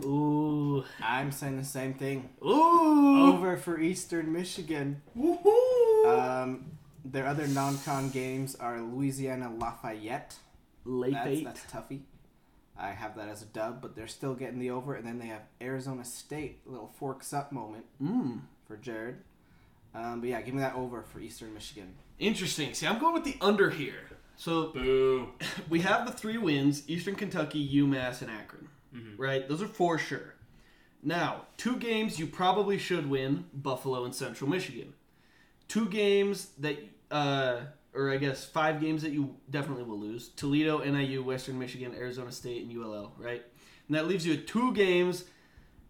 [0.05, 0.85] Ooh.
[1.03, 2.29] I'm saying the same thing.
[2.45, 3.33] Ooh.
[3.33, 5.03] Over for Eastern Michigan.
[5.19, 6.07] Woohoo.
[6.07, 6.67] Um,
[7.05, 10.37] their other non-con games are Louisiana Lafayette.
[10.85, 11.45] Late That's, eight.
[11.45, 12.03] that's toughy.
[12.79, 14.95] I have that as a dub, but they're still getting the over.
[14.95, 18.41] And then they have Arizona State, a little forks up moment Mm.
[18.67, 19.17] for Jared.
[19.95, 21.95] Um, but yeah, give me that over for Eastern Michigan.
[22.19, 22.75] Interesting.
[22.75, 24.11] See, I'm going with the under here.
[24.39, 25.31] So Boo.
[25.69, 28.69] we have the three wins: Eastern Kentucky, UMass, and Akron.
[29.19, 29.47] Right?
[29.47, 30.35] Those are for sure.
[31.03, 34.95] Now, two games you probably should win: Buffalo and Central Michigan.
[35.67, 36.79] Two games that,
[37.11, 37.57] uh,
[37.93, 42.31] or I guess five games that you definitely will lose: Toledo, NIU, Western Michigan, Arizona
[42.31, 43.13] State, and ULL.
[43.19, 43.43] Right?
[43.89, 45.25] And that leaves you with two games: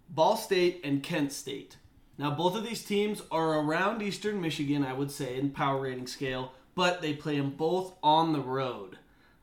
[0.08, 1.76] Ball State and Kent State.
[2.16, 6.06] Now, both of these teams are around Eastern Michigan, I would say, in power rating
[6.06, 8.98] scale, but they play them both on the road.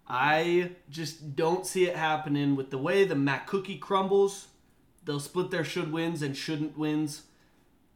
[0.08, 4.48] I just don't see it happening with the way the MAC cookie crumbles.
[5.04, 7.24] They'll split their should wins and shouldn't wins.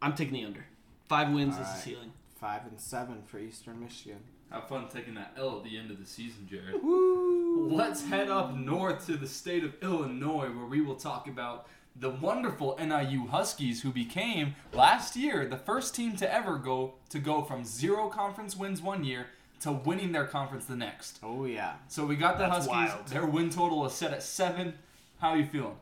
[0.01, 0.65] I'm taking the under.
[1.07, 2.11] Five wins is the ceiling.
[2.35, 4.19] Five and seven for Eastern Michigan.
[4.51, 6.83] Have fun taking that L at the end of the season, Jared.
[6.83, 7.28] Woo!
[7.71, 12.09] Let's head up north to the state of Illinois, where we will talk about the
[12.09, 17.43] wonderful NIU Huskies, who became last year the first team to ever go to go
[17.43, 19.27] from zero conference wins one year
[19.61, 21.19] to winning their conference the next.
[21.21, 21.73] Oh yeah.
[21.87, 22.71] So we got the That's Huskies.
[22.93, 23.07] wild.
[23.07, 24.73] Their win total is set at seven.
[25.19, 25.75] How are you feeling?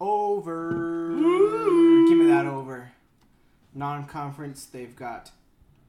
[0.00, 0.70] Over.
[2.08, 2.92] Give me that over.
[3.74, 5.32] Non-conference, they've got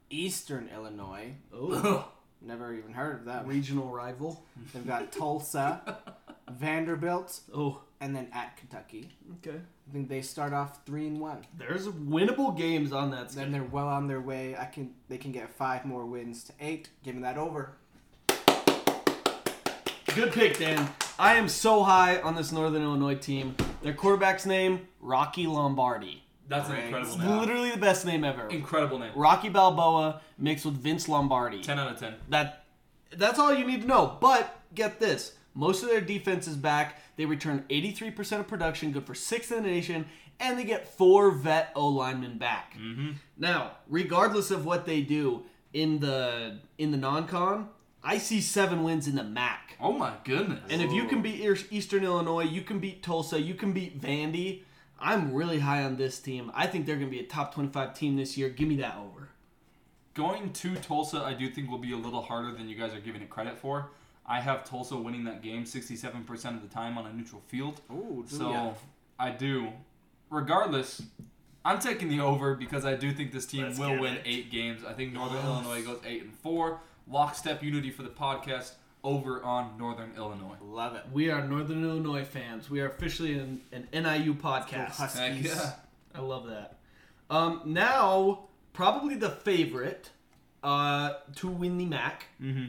[0.10, 2.10] Eastern Illinois, Oh,
[2.42, 3.46] Never even heard of them.
[3.48, 4.44] Regional rival.
[4.74, 5.98] They've got Tulsa,
[6.50, 9.10] Vanderbilt, Oh, and then at Kentucky.
[9.46, 9.58] okay.
[9.58, 11.46] I think they start off three and one.
[11.58, 13.52] There's winnable games on that Then schedule.
[13.52, 14.56] they're well on their way.
[14.56, 16.90] I can they can get five more wins to eight.
[17.04, 17.74] Give me that over.
[20.16, 20.90] Good pick, Dan.
[21.18, 23.56] I am so high on this Northern Illinois team.
[23.82, 26.24] Their quarterback's name, Rocky Lombardi.
[26.50, 27.38] That's an Great incredible It's name.
[27.38, 28.48] literally the best name ever.
[28.48, 29.12] Incredible name.
[29.16, 31.62] Rocky Balboa mixed with Vince Lombardi.
[31.62, 32.16] 10 out of 10.
[32.30, 32.66] That
[33.16, 34.18] that's all you need to know.
[34.20, 35.34] But get this.
[35.54, 37.00] Most of their defense is back.
[37.18, 40.06] They return 83% of production, good for sixth in the nation,
[40.40, 42.76] and they get four vet O linemen back.
[42.80, 43.12] Mm-hmm.
[43.38, 45.44] Now, regardless of what they do
[45.74, 47.70] in the in the non-con,
[48.04, 49.76] I see seven wins in the MAC.
[49.80, 50.62] Oh my goodness.
[50.70, 51.42] And if you can beat
[51.72, 54.64] Eastern Illinois, you can beat Tulsa, you can beat Vandy.
[55.02, 56.52] I'm really high on this team.
[56.54, 58.50] I think they're going to be a top 25 team this year.
[58.50, 59.30] Give me that over.
[60.14, 63.00] Going to Tulsa, I do think will be a little harder than you guys are
[63.00, 63.90] giving it credit for.
[64.26, 67.82] I have Tulsa winning that game 67% of the time on a neutral field.
[67.92, 68.74] Ooh, So yeah.
[69.18, 69.70] I do.
[70.30, 71.02] Regardless,
[71.66, 74.22] I'm taking the over because I do think this team Let's will win it.
[74.26, 74.82] eight games.
[74.88, 76.80] I think Northern Illinois goes eight and four.
[77.10, 78.74] Lockstep unity for the podcast
[79.04, 80.56] over on Northern Illinois.
[80.62, 81.04] love it.
[81.12, 82.70] We are Northern Illinois fans.
[82.70, 84.92] We are officially an, an NIU podcast.
[84.98, 85.46] Huskies.
[85.46, 85.74] Yeah.
[86.16, 86.78] I love that.
[87.30, 90.10] Um, now, probably the favorite
[90.64, 92.66] uh, to win the MAC Mm-hmm.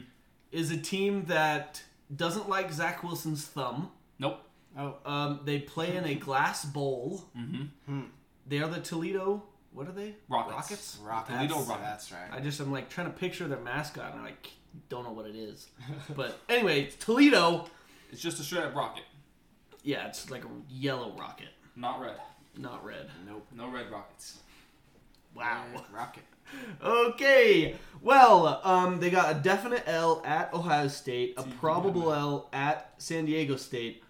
[0.51, 1.81] is a team that
[2.15, 3.91] doesn't like Zach Wilson's thumb.
[4.19, 4.39] Nope.
[4.77, 7.25] Oh, Um, they play in a glass bowl.
[7.37, 8.01] Mm-hmm.
[8.47, 9.43] They are the Toledo.
[9.73, 10.15] What are they?
[10.29, 10.97] Rockets.
[11.01, 11.35] Rockets.
[11.35, 11.81] Toledo Rockets.
[11.81, 12.29] That's right.
[12.31, 14.49] I just I'm like trying to picture their mascot, and I like,
[14.89, 15.67] don't know what it is.
[16.15, 17.65] but anyway, Toledo.
[18.11, 19.03] It's just a straight up rocket,
[19.83, 21.47] Yeah, it's like a yellow rocket,
[21.77, 22.15] not red.
[22.57, 23.09] not red.
[23.25, 23.47] nope.
[23.55, 24.39] No red rockets.
[25.33, 25.63] Wow.
[25.93, 26.23] Rocket.
[26.83, 27.75] Okay.
[28.01, 33.23] Well, um, they got a definite L at Ohio State, a probable L at San
[33.25, 34.03] Diego State.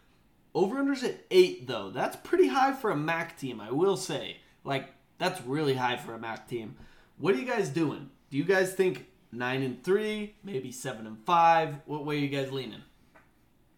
[0.55, 1.91] Over unders at eight though.
[1.91, 4.37] That's pretty high for a MAC team, I will say.
[4.63, 6.77] Like that's really high for a MAC team.
[7.19, 8.09] What are you guys doing?
[8.31, 11.75] Do you guys think nine and three, maybe seven and five?
[11.85, 12.81] What way are you guys leaning?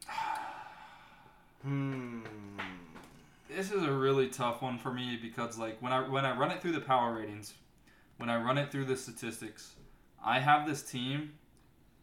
[1.63, 2.19] Hmm.
[3.47, 6.51] This is a really tough one for me because like when I when I run
[6.51, 7.53] it through the power ratings,
[8.17, 9.75] when I run it through the statistics,
[10.21, 11.31] I have this team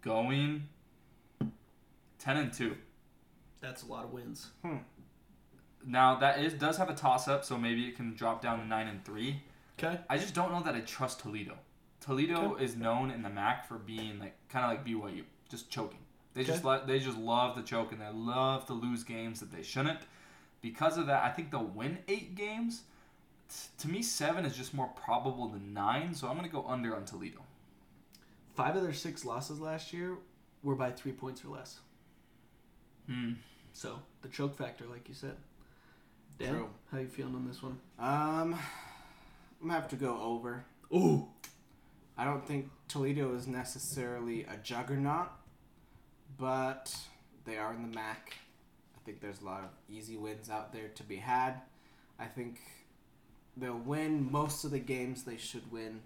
[0.01, 0.67] going
[2.19, 2.75] ten and two.
[3.61, 4.47] That's a lot of wins.
[4.65, 4.79] Hmm.
[5.85, 8.67] Now that is does have a toss up, so maybe it can drop down to
[8.67, 9.43] nine and three.
[9.79, 9.99] Okay.
[10.09, 11.57] I just don't know that I trust Toledo.
[12.01, 15.99] Toledo is known in the MAC for being like kind of like BYU, just choking.
[16.35, 16.69] They just Okay.
[16.69, 20.01] let they just love to choke and they love to lose games that they shouldn't.
[20.63, 22.83] Because of that, I think they'll win eight games.
[23.49, 26.95] T- To me, seven is just more probable than nine, so I'm gonna go under
[26.97, 27.41] on Toledo.
[28.55, 30.17] Five of their six losses last year
[30.63, 31.81] were by three points or less.
[33.07, 33.33] Hmm.
[33.73, 35.37] So the choke factor, like you said.
[36.39, 36.69] Dan, True.
[36.91, 37.79] how you feeling on this one?
[37.99, 38.55] Um,
[39.61, 40.65] I'm gonna have to go over.
[40.95, 41.27] Ooh.
[42.21, 45.29] I don't think Toledo is necessarily a juggernaut,
[46.37, 46.95] but
[47.47, 48.35] they are in the MAC.
[48.95, 51.63] I think there's a lot of easy wins out there to be had.
[52.19, 52.61] I think
[53.57, 56.01] they'll win most of the games they should win.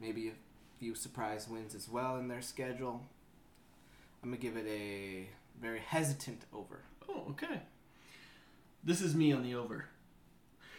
[0.00, 0.32] Maybe a
[0.78, 3.02] few surprise wins as well in their schedule.
[4.22, 5.28] I'm gonna give it a
[5.60, 6.80] very hesitant over.
[7.06, 7.60] Oh, okay.
[8.82, 9.88] This is me on the over.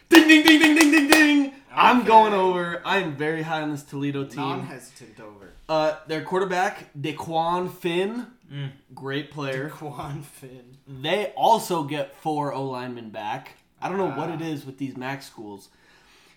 [0.08, 1.45] Ding ding ding ding ding ding ding.
[1.76, 2.08] I'm Okay.
[2.08, 2.80] going over.
[2.84, 4.36] I'm very high on this Toledo team.
[4.40, 5.52] Non-hesitant over.
[5.68, 8.70] Uh, their quarterback DeQuan Finn, Mm.
[8.94, 9.68] great player.
[9.70, 10.78] Quan Finn.
[10.86, 13.56] They also get four O linemen back.
[13.82, 14.34] I don't know what Ah.
[14.34, 15.68] it is with these MAC schools.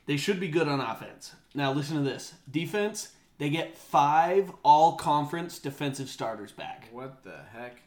[0.08, 1.36] They should be good on offense.
[1.54, 2.34] Now listen to this.
[2.50, 6.90] Defense, they get five all conference defensive starters back.
[6.92, 7.78] What the heck?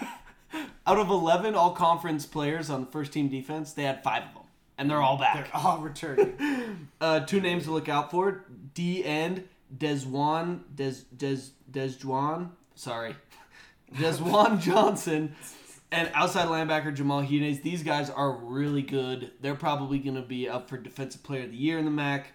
[0.86, 4.34] Out of 11 all conference players on the first team defense, they had five of
[4.34, 4.41] them.
[4.82, 5.52] And they're all back.
[5.52, 6.88] They're all returning.
[7.00, 12.50] Uh, two names to look out for: D end Desjuan Des Des Desjuan.
[12.76, 13.16] Sorry,
[13.94, 15.34] Desjuan Johnson,
[15.90, 17.60] and outside linebacker Jamal Hines.
[17.60, 19.32] These guys are really good.
[19.40, 22.28] They're probably going to be up for Defensive Player of the Year in the MAC.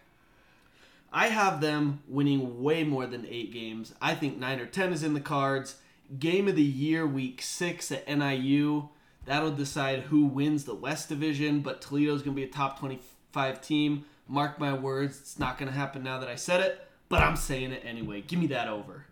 [1.14, 3.94] I have them winning way more than eight games.
[4.02, 5.78] I think nine or ten is in the cards.
[6.20, 8.90] Game of the year, week six at NIU.
[9.28, 13.62] That'll decide who wins the West Division, but Toledo's going to be a top 25
[13.62, 14.06] team.
[14.26, 17.36] Mark my words, it's not going to happen now that I said it, but I'm
[17.36, 18.22] saying it anyway.
[18.22, 19.06] Give me that over.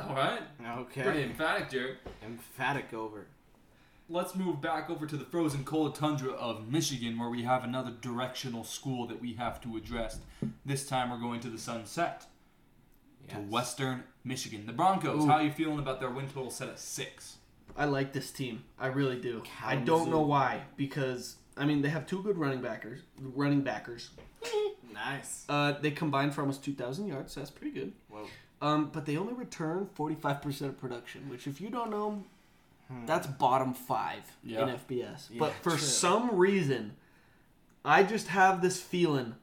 [0.00, 0.40] All right.
[0.78, 1.02] Okay.
[1.02, 1.98] Pretty emphatic, Jared.
[2.24, 3.26] Emphatic over.
[4.08, 7.92] Let's move back over to the frozen cold tundra of Michigan, where we have another
[8.00, 10.18] directional school that we have to address.
[10.64, 12.24] This time, we're going to the Sunset.
[13.28, 14.64] to Western Michigan.
[14.66, 15.26] The Broncos, Ooh.
[15.28, 17.36] how are you feeling about their win total set at six?
[17.76, 18.64] I like this team.
[18.78, 19.42] I really do.
[19.64, 23.00] I don't know why because I mean they have two good running backers.
[23.20, 24.10] Running backers.
[24.92, 25.44] Nice.
[25.48, 27.32] Uh, they combined for almost two thousand yards.
[27.32, 27.92] So that's pretty good.
[28.10, 28.26] Whoa.
[28.60, 32.24] Um, but they only return forty five percent of production, which if you don't know,
[33.06, 34.62] that's bottom five Yeah.
[34.64, 35.28] in FBS.
[35.30, 35.78] Yeah, but for true.
[35.78, 36.96] some reason,
[37.84, 39.36] I just have this feeling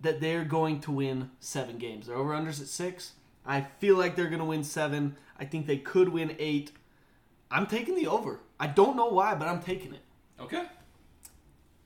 [0.00, 2.06] that they're going to win seven games.
[2.06, 3.12] They're over unders at six.
[3.44, 5.16] I feel like they're going to win seven.
[5.38, 6.72] I think they could win eight.
[7.50, 8.40] I'm taking the over.
[8.58, 10.00] I don't know why, but I'm taking it.
[10.40, 10.64] Okay.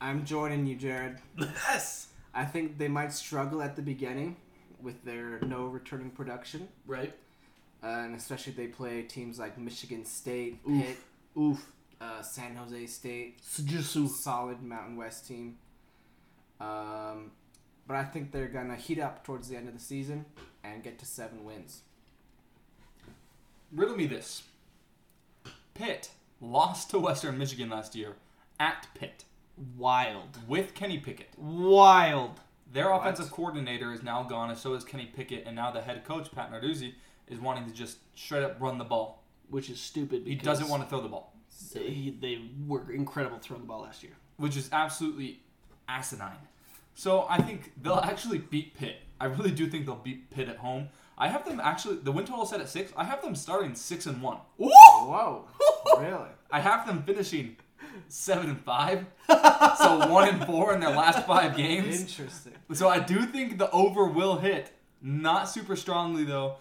[0.00, 1.18] I'm joining you, Jared.
[1.38, 2.08] Yes.
[2.32, 4.36] I think they might struggle at the beginning
[4.80, 7.12] with their no returning production, Right.
[7.82, 10.82] uh, and especially if they play teams like Michigan State, Oof.
[10.86, 10.96] Pitt,
[11.38, 11.66] Oof.
[12.00, 14.08] uh, San Jose State, Sujusu.
[14.08, 15.58] solid Mountain West team.
[16.60, 17.32] Um,
[17.86, 20.24] but I think they're gonna heat up towards the end of the season
[20.64, 21.82] and get to seven wins.
[23.72, 24.44] Riddle me this.
[25.74, 26.10] Pitt
[26.40, 28.16] lost to Western Michigan last year
[28.58, 29.24] at Pitt
[29.76, 30.38] Wild.
[30.48, 31.30] with Kenny Pickett.
[31.36, 32.40] Wild.
[32.72, 33.00] Their What?
[33.00, 36.30] offensive coordinator is now gone, and so is Kenny Pickett, and now the head coach
[36.32, 36.94] Pat Narduzzi
[37.28, 39.22] is wanting to just straight up run the ball.
[39.50, 41.34] Which is stupid He because doesn't want to throw the ball,
[41.74, 44.12] They, they were incredible throwing the ball last year.
[44.36, 45.40] which is absolutely
[45.88, 46.36] asinine.
[46.94, 48.96] So I think they'll actually beat Pitt.
[49.20, 50.88] I really do think they'll beat Pitt at home.
[51.20, 52.92] I have them actually the win total set at six.
[52.96, 54.38] I have them starting six and one.
[54.56, 55.44] Whoa!
[55.98, 56.30] really?
[56.50, 57.56] I have them finishing
[58.08, 59.04] seven and five.
[59.28, 62.00] so one and four in their last five games.
[62.00, 62.54] Interesting.
[62.72, 64.72] So I do think the over will hit.
[65.02, 66.56] Not super strongly though.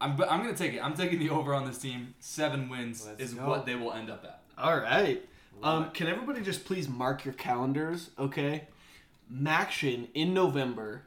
[0.00, 0.80] I'm but I'm gonna take it.
[0.82, 2.14] I'm taking the over on this team.
[2.18, 3.46] Seven wins Let's is go.
[3.46, 4.40] what they will end up at.
[4.56, 5.22] All right.
[5.62, 8.68] Um, can everybody just please mark your calendars, okay?
[9.32, 11.02] MACtion in November,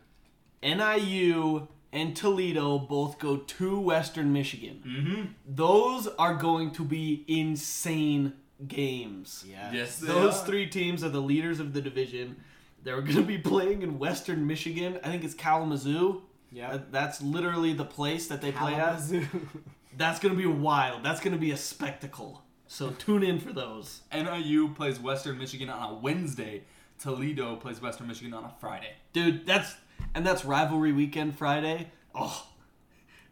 [0.62, 4.84] NIU and Toledo both go to Western Michigan.
[4.86, 5.22] Mm-hmm.
[5.48, 8.34] Those are going to be insane
[8.68, 9.44] games.
[9.48, 9.72] Yeah.
[9.72, 10.46] Yes, they Those are.
[10.46, 12.38] three teams are the leaders of the division.
[12.84, 15.00] They're going to be playing in Western Michigan.
[15.04, 16.22] I think it's Kalamazoo.
[16.52, 16.80] Yeah.
[16.92, 18.80] That's literally the place that they play at.
[18.86, 19.26] Kalamazoo.
[19.98, 21.04] That's going to be wild.
[21.04, 22.44] That's going to be a spectacle.
[22.68, 24.02] So tune in for those.
[24.14, 26.64] NIU plays Western Michigan on a Wednesday.
[27.00, 28.94] Toledo plays Western Michigan on a Friday.
[29.12, 29.76] Dude, that's
[30.14, 31.88] and that's rivalry weekend Friday.
[32.14, 32.48] Oh.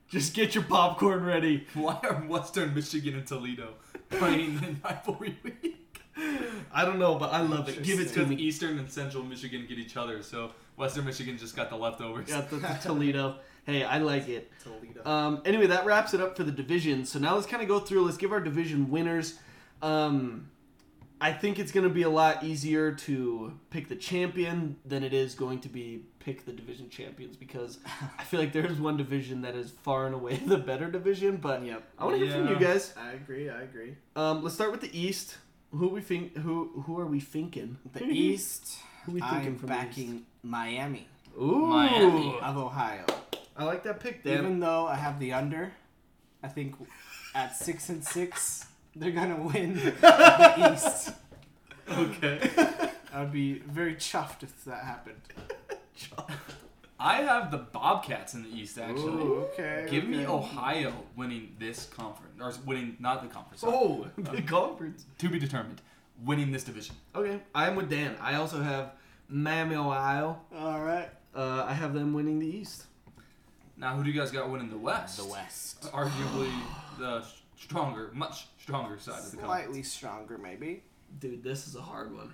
[0.09, 1.67] Just get your popcorn ready.
[1.75, 3.73] Why are Western Michigan and Toledo
[4.09, 6.01] playing in rivalry week?
[6.73, 7.83] I don't know, but I love it.
[7.83, 8.35] Give it to Because me.
[8.37, 12.27] Eastern and Central Michigan get each other, so Western Michigan just got the leftovers.
[12.27, 13.35] Got the, the Toledo.
[13.65, 14.51] Hey, I like it.
[14.63, 15.05] Toledo.
[15.05, 17.05] Um, anyway, that wraps it up for the division.
[17.05, 18.03] So now let's kind of go through.
[18.05, 19.37] Let's give our division winners.
[19.81, 20.49] Um,
[21.21, 25.13] I think it's going to be a lot easier to pick the champion than it
[25.13, 27.79] is going to be pick the division champions because
[28.17, 31.37] I feel like there's one division that is far and away the better division.
[31.37, 31.83] But Yep.
[31.97, 32.93] I want to hear from you guys.
[32.97, 33.49] I agree.
[33.49, 33.95] I agree.
[34.15, 35.37] Um, let's start with the East.
[35.71, 36.35] Who we think?
[36.37, 37.77] Who who are we thinking?
[37.93, 38.77] The East.
[39.05, 41.07] Who we thinking I'm from the backing Miami
[41.39, 42.37] Ooh, Miami.
[42.41, 43.05] of Ohio.
[43.55, 44.37] I like that pick, Dan.
[44.39, 45.71] Even though I have the under,
[46.43, 46.75] I think
[47.35, 48.65] at six and six
[48.95, 51.11] they're gonna win the East.
[51.91, 52.47] Okay.
[53.11, 55.21] I'd be very chuffed if that happened.
[56.99, 59.23] I have the Bobcats in the East, actually.
[59.23, 59.87] Ooh, okay.
[59.89, 60.25] Give me.
[60.25, 63.61] Ohio winning this conference, or winning not the conference.
[63.61, 63.73] sorry.
[63.73, 65.05] oh, the conference.
[65.17, 65.81] to be determined.
[66.25, 66.95] Winning this division.
[67.15, 68.17] Okay, I'm with Dan.
[68.19, 68.91] I also have
[69.29, 70.41] Miami, Ohio.
[70.53, 71.09] All right.
[71.33, 72.85] Uh, I have them winning the East.
[73.77, 75.17] Now, who do you guys got winning the West?
[75.17, 75.83] The West.
[75.93, 76.51] Arguably
[76.99, 77.23] the
[77.55, 79.63] stronger, much stronger side of the conference.
[79.63, 80.83] Slightly stronger, maybe.
[81.19, 82.33] Dude, this is a hard one.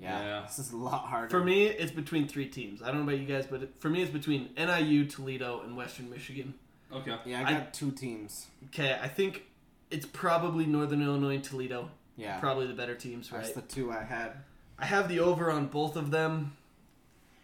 [0.00, 0.42] Yeah, Yeah.
[0.46, 1.28] This is a lot harder.
[1.28, 2.82] For me, it's between three teams.
[2.82, 6.08] I don't know about you guys, but for me, it's between NIU, Toledo, and Western
[6.08, 6.54] Michigan.
[6.92, 7.14] Okay.
[7.26, 8.46] Yeah, I I- got two teams.
[8.66, 9.44] Okay, I think
[9.90, 11.90] it's probably Northern Illinois and Toledo.
[12.16, 12.38] Yeah.
[12.40, 13.42] Probably the better teams, right?
[13.42, 14.32] That's the two I had.
[14.78, 16.56] I have the over on both of them.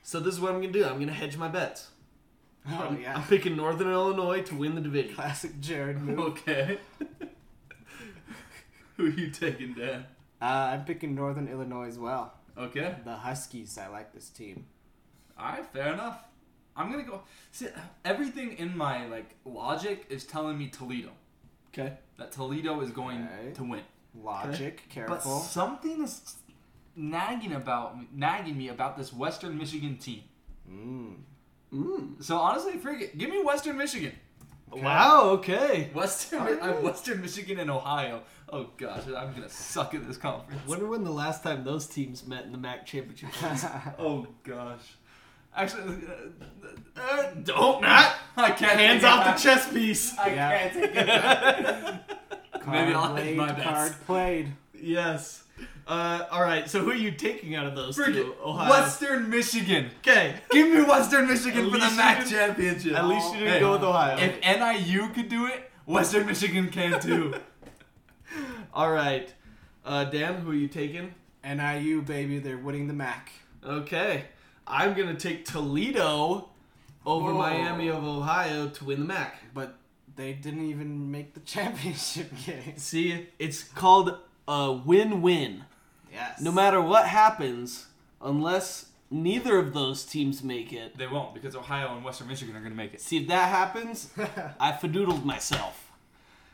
[0.03, 0.85] So this is what I'm gonna do.
[0.85, 1.89] I'm gonna hedge my bets.
[2.69, 3.17] Oh I'm, yeah.
[3.17, 5.15] I'm picking Northern Illinois to win the division.
[5.15, 6.19] Classic Jared move.
[6.19, 6.79] Okay.
[8.97, 10.07] who are you taking, Dan?
[10.41, 12.35] Uh, I'm picking Northern Illinois as well.
[12.59, 12.95] Okay.
[13.05, 13.79] The Huskies.
[13.79, 14.67] I like this team.
[15.39, 16.23] All right, fair enough.
[16.77, 17.23] I'm gonna go.
[17.53, 17.69] See,
[18.05, 21.11] everything in my like logic is telling me Toledo.
[21.73, 21.95] Okay.
[22.19, 23.53] That Toledo is going Okay.
[23.55, 23.83] to win.
[24.23, 24.81] Logic.
[24.87, 25.41] But Careful.
[25.41, 26.37] something is
[26.95, 30.23] nagging about me, nagging me about this Western Michigan team.
[30.71, 31.15] Mm.
[31.73, 32.23] Mm.
[32.25, 33.17] So honestly, forget.
[33.19, 34.13] Give me Western Michigan.
[34.71, 35.31] Wow.
[35.35, 35.91] Okay.
[35.95, 36.63] Western, Alright.
[36.63, 38.23] I'm Western Michigan and Ohio.
[38.49, 40.61] Oh gosh, I'm gonna suck at this conference.
[40.69, 43.29] Wonder when the last time those teams met in the MAC championship.
[43.99, 44.81] Oh gosh.
[45.55, 48.15] Actually, uh, uh, Don't not.
[48.37, 48.79] I can't.
[48.79, 50.17] Hands off the chess piece.
[50.19, 50.59] I Yeah.
[50.59, 52.67] can't take it back.
[52.67, 54.53] Maybe I'll Card hedge my played, card played.
[54.75, 55.45] Yes.
[55.87, 56.69] Uh, all right.
[56.69, 58.35] So who are you taking out of those Friggin' two?
[58.45, 58.71] Ohio.
[58.71, 59.91] Western Michigan.
[60.01, 60.35] Okay.
[60.51, 62.95] Give me Western Michigan for the MAC championship.
[62.95, 64.19] At least you didn't Hey, go with Ohio.
[64.19, 67.35] If NIU could do it, Western Michigan can too.
[68.77, 69.33] all right.
[69.85, 71.15] Uh, Dan, who are you taking?
[71.43, 73.31] NIU baby, they're winning the MAC.
[73.65, 74.25] Okay.
[74.67, 76.51] I'm gonna take Toledo
[77.07, 77.39] over Whoa.
[77.39, 79.39] Miami of Ohio to win the MAC.
[79.55, 79.77] But
[80.17, 82.77] they didn't even make the championship game.
[82.77, 85.65] See, it's called a win-win.
[86.13, 86.41] Yes.
[86.41, 87.87] No matter what happens,
[88.21, 90.99] unless neither of those teams make it.
[90.99, 93.01] they won't because Ohio and Western Michigan are going to make it.
[93.01, 94.11] See, if that happens,
[94.61, 95.86] I fadoodled myself.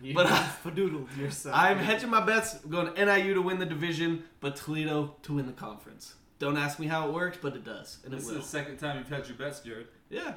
[0.03, 0.26] You but-
[0.64, 1.55] fadoodled yourself.
[1.57, 5.46] I'm hedging my bets, going to NIU to win the division, but Toledo to win
[5.46, 6.14] the conference.
[6.38, 8.78] Don't ask me how it works, but it does, and it This is the second
[8.78, 9.86] time you've had your bets, Jared.
[10.11, 10.34] Yeah,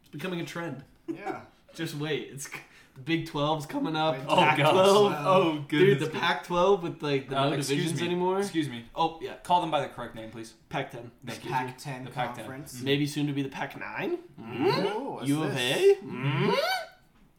[0.00, 0.84] it's becoming a trend.
[1.06, 1.40] Yeah.
[1.74, 4.14] Just wait, it's the Big 12's coming up.
[4.16, 4.62] Wait, Oh, Pac-12.
[4.64, 5.22] gosh.
[5.24, 8.06] Oh, Dude, the Pac-12 with like the Uh, no divisions me.
[8.06, 8.40] anymore.
[8.40, 8.84] Excuse me.
[8.96, 10.54] Oh yeah, Call them by the correct name, please.
[10.70, 11.10] Pac-10.
[11.26, 11.50] Thank you.
[11.50, 12.36] Pac-10 The Pac-10.
[12.36, 12.82] conference.
[12.82, 14.12] Maybe soon to be the Pac-9.
[14.12, 15.60] Ooh, what's U of this?
[15.76, 16.04] A.
[16.04, 16.58] Mm.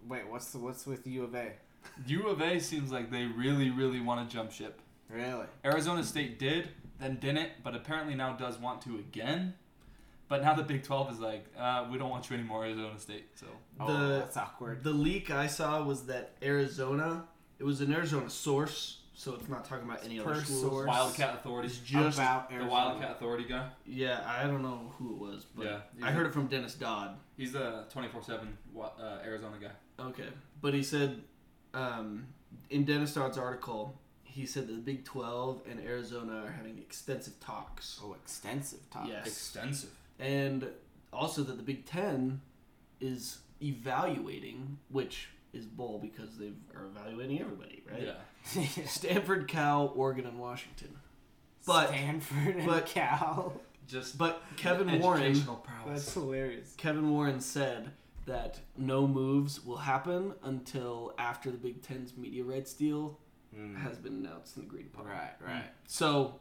[0.09, 1.51] Wait, what's the, what's with U of A?
[2.07, 4.81] U of A seems like they really, really want to jump ship.
[5.09, 5.45] Really?
[5.63, 9.53] Arizona State did, then didn't, but apparently now does want to again.
[10.27, 13.25] But now the Big 12 is like, uh, we don't want you anymore, Arizona State.
[13.35, 13.45] So
[13.79, 14.83] oh, The- that's awkward.
[14.83, 17.25] The leak I saw was that Arizona.
[17.59, 20.61] It was an Arizona source, so it's not talking about any other Per schools.
[20.61, 20.87] source.
[20.87, 23.67] Wildcat Authority, It's just About the Wildcat Authority guy.
[23.85, 24.23] yeah.
[24.25, 25.79] I don't know who it was, but Yeah.
[26.03, 27.17] I heard it from Dennis Dodd.
[27.35, 29.71] He's the 24/7 uh, Arizona guy.
[29.99, 30.29] Okay,
[30.61, 31.21] but he said
[31.73, 32.27] um,
[32.69, 37.39] in Dennis Dodd's article, he said that the Big Twelve and Arizona are having extensive
[37.39, 37.99] talks.
[38.03, 39.09] Oh, extensive talks.
[39.09, 39.27] Yes.
[39.27, 39.89] Extensive.
[40.19, 40.67] and
[41.11, 42.41] also that the Big Ten
[43.01, 48.03] is evaluating, which is bull because they are evaluating everybody, right?
[48.03, 48.85] Yeah.
[48.85, 50.95] Stanford, Cal, Oregon, and Washington.
[51.65, 53.59] But Stanford and but- Cal.
[53.87, 55.41] Just but Kevin Warren.
[55.87, 56.75] That's hilarious.
[56.77, 57.89] Kevin Warren said
[58.29, 63.17] that no moves will happen until after the Big Ten's media rights deal
[63.53, 63.75] hmm.
[63.75, 65.05] has been announced and agreed upon.
[65.05, 65.45] Right, hmm.
[65.45, 65.65] right.
[65.87, 66.39] So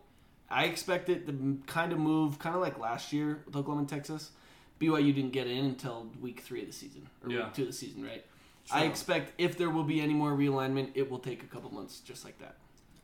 [0.51, 3.89] I expect it to kind of move, kind of like last year with Oklahoma and
[3.89, 4.31] Texas.
[4.79, 7.45] BYU didn't get in until week three of the season, or Yeah.
[7.45, 8.25] week two of the season, right?
[8.71, 12.01] I expect if there will be any more realignment, it will take a couple months,
[12.01, 12.57] just like that.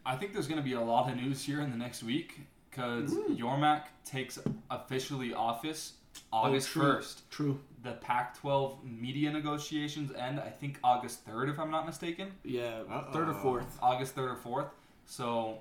[0.04, 2.40] I think there's going to be a lot of news here in the next week
[2.70, 4.38] because Yormark takes
[4.70, 5.94] officially office
[6.32, 6.82] Oh, oh, August true.
[6.82, 7.20] 1st.
[7.30, 7.60] True.
[7.82, 12.32] The Pac 12 media negotiations end, I think, August 3rd, if I'm not mistaken.
[12.42, 13.12] Yeah, Uh-oh.
[13.12, 13.78] third or fourth.
[13.82, 14.68] August 3rd or 4th.
[15.06, 15.58] So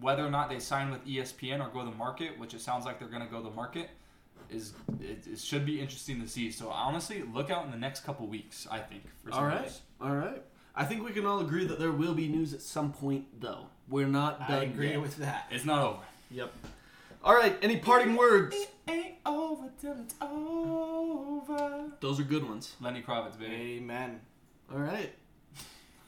[0.00, 2.98] whether or not they sign with ESPN or go the market, which it sounds like
[2.98, 3.90] they're going to go the market,
[4.50, 6.50] is it, it should be interesting to see.
[6.52, 8.66] So honestly, look out in the next couple weeks.
[8.70, 9.02] I think.
[9.24, 9.80] For some All right, news.
[10.00, 10.42] all right.
[10.74, 13.66] I think we can all agree that there will be news at some point, though.
[13.88, 14.60] We're not done.
[14.60, 15.02] I agree yet.
[15.02, 15.46] with that.
[15.50, 15.98] It's not over.
[16.30, 16.52] Yep.
[17.24, 17.56] All right.
[17.62, 18.56] Any parting words?
[19.26, 21.92] Ain't over till it's over.
[22.00, 22.74] Those are good ones.
[22.80, 23.78] Lenny Kravitz, baby.
[23.78, 24.20] Amen.
[24.72, 25.12] All right.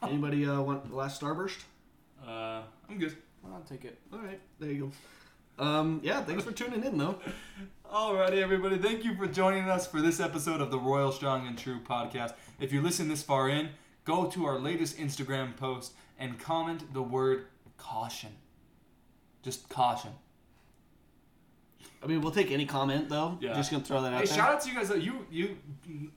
[0.03, 1.59] Anybody uh, want the last starburst?
[2.27, 3.17] Uh, I'm good.
[3.47, 3.99] I'll take it.
[4.13, 4.41] All right.
[4.59, 4.93] There you
[5.59, 5.65] go.
[5.65, 6.23] Um, yeah.
[6.23, 7.19] Thanks for tuning in, though.
[7.93, 8.79] Alrighty, everybody.
[8.79, 12.35] Thank you for joining us for this episode of the Royal Strong and True podcast.
[12.59, 13.71] If you listen this far in,
[14.05, 17.47] go to our latest Instagram post and comment the word
[17.77, 18.31] caution.
[19.43, 20.11] Just caution.
[22.03, 23.39] I mean, we'll take any comment though.
[23.41, 23.55] Yeah.
[23.55, 24.37] Just gonna throw that out Hey, there.
[24.37, 24.91] shout out to you guys.
[24.91, 25.57] You, you,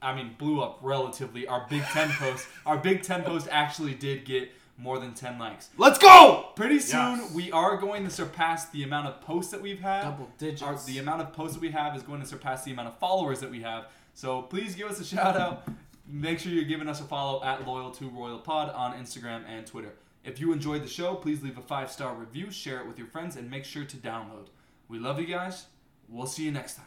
[0.02, 1.48] I mean, blew up relatively.
[1.48, 5.70] Our Big Ten post, our Big Ten post actually did get more than ten likes.
[5.78, 6.50] Let's go.
[6.56, 7.34] Pretty soon, Yes.
[7.34, 10.04] we are going to surpass the amount of posts that we've had.
[10.04, 10.62] Double digits.
[10.62, 12.98] Our, the amount of posts that we have is going to surpass the amount of
[13.00, 13.86] followers that we have.
[14.14, 15.68] So please give us a shout out.
[16.08, 19.66] Make sure you're giving us a follow at Loyal to Royal Pod on Instagram and
[19.66, 19.94] Twitter.
[20.24, 23.08] If you enjoyed the show, please leave a five star review, share it with your
[23.08, 24.48] friends, and make sure to download.
[24.88, 25.66] We love you guys.
[26.10, 26.86] We'll see you next time.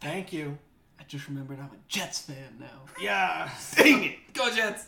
[0.00, 0.58] Thank you.
[0.98, 2.66] I just remembered I'm a Jets fan now.
[3.00, 3.48] Yeah.
[3.50, 4.34] sing it.
[4.34, 4.86] Go Jets.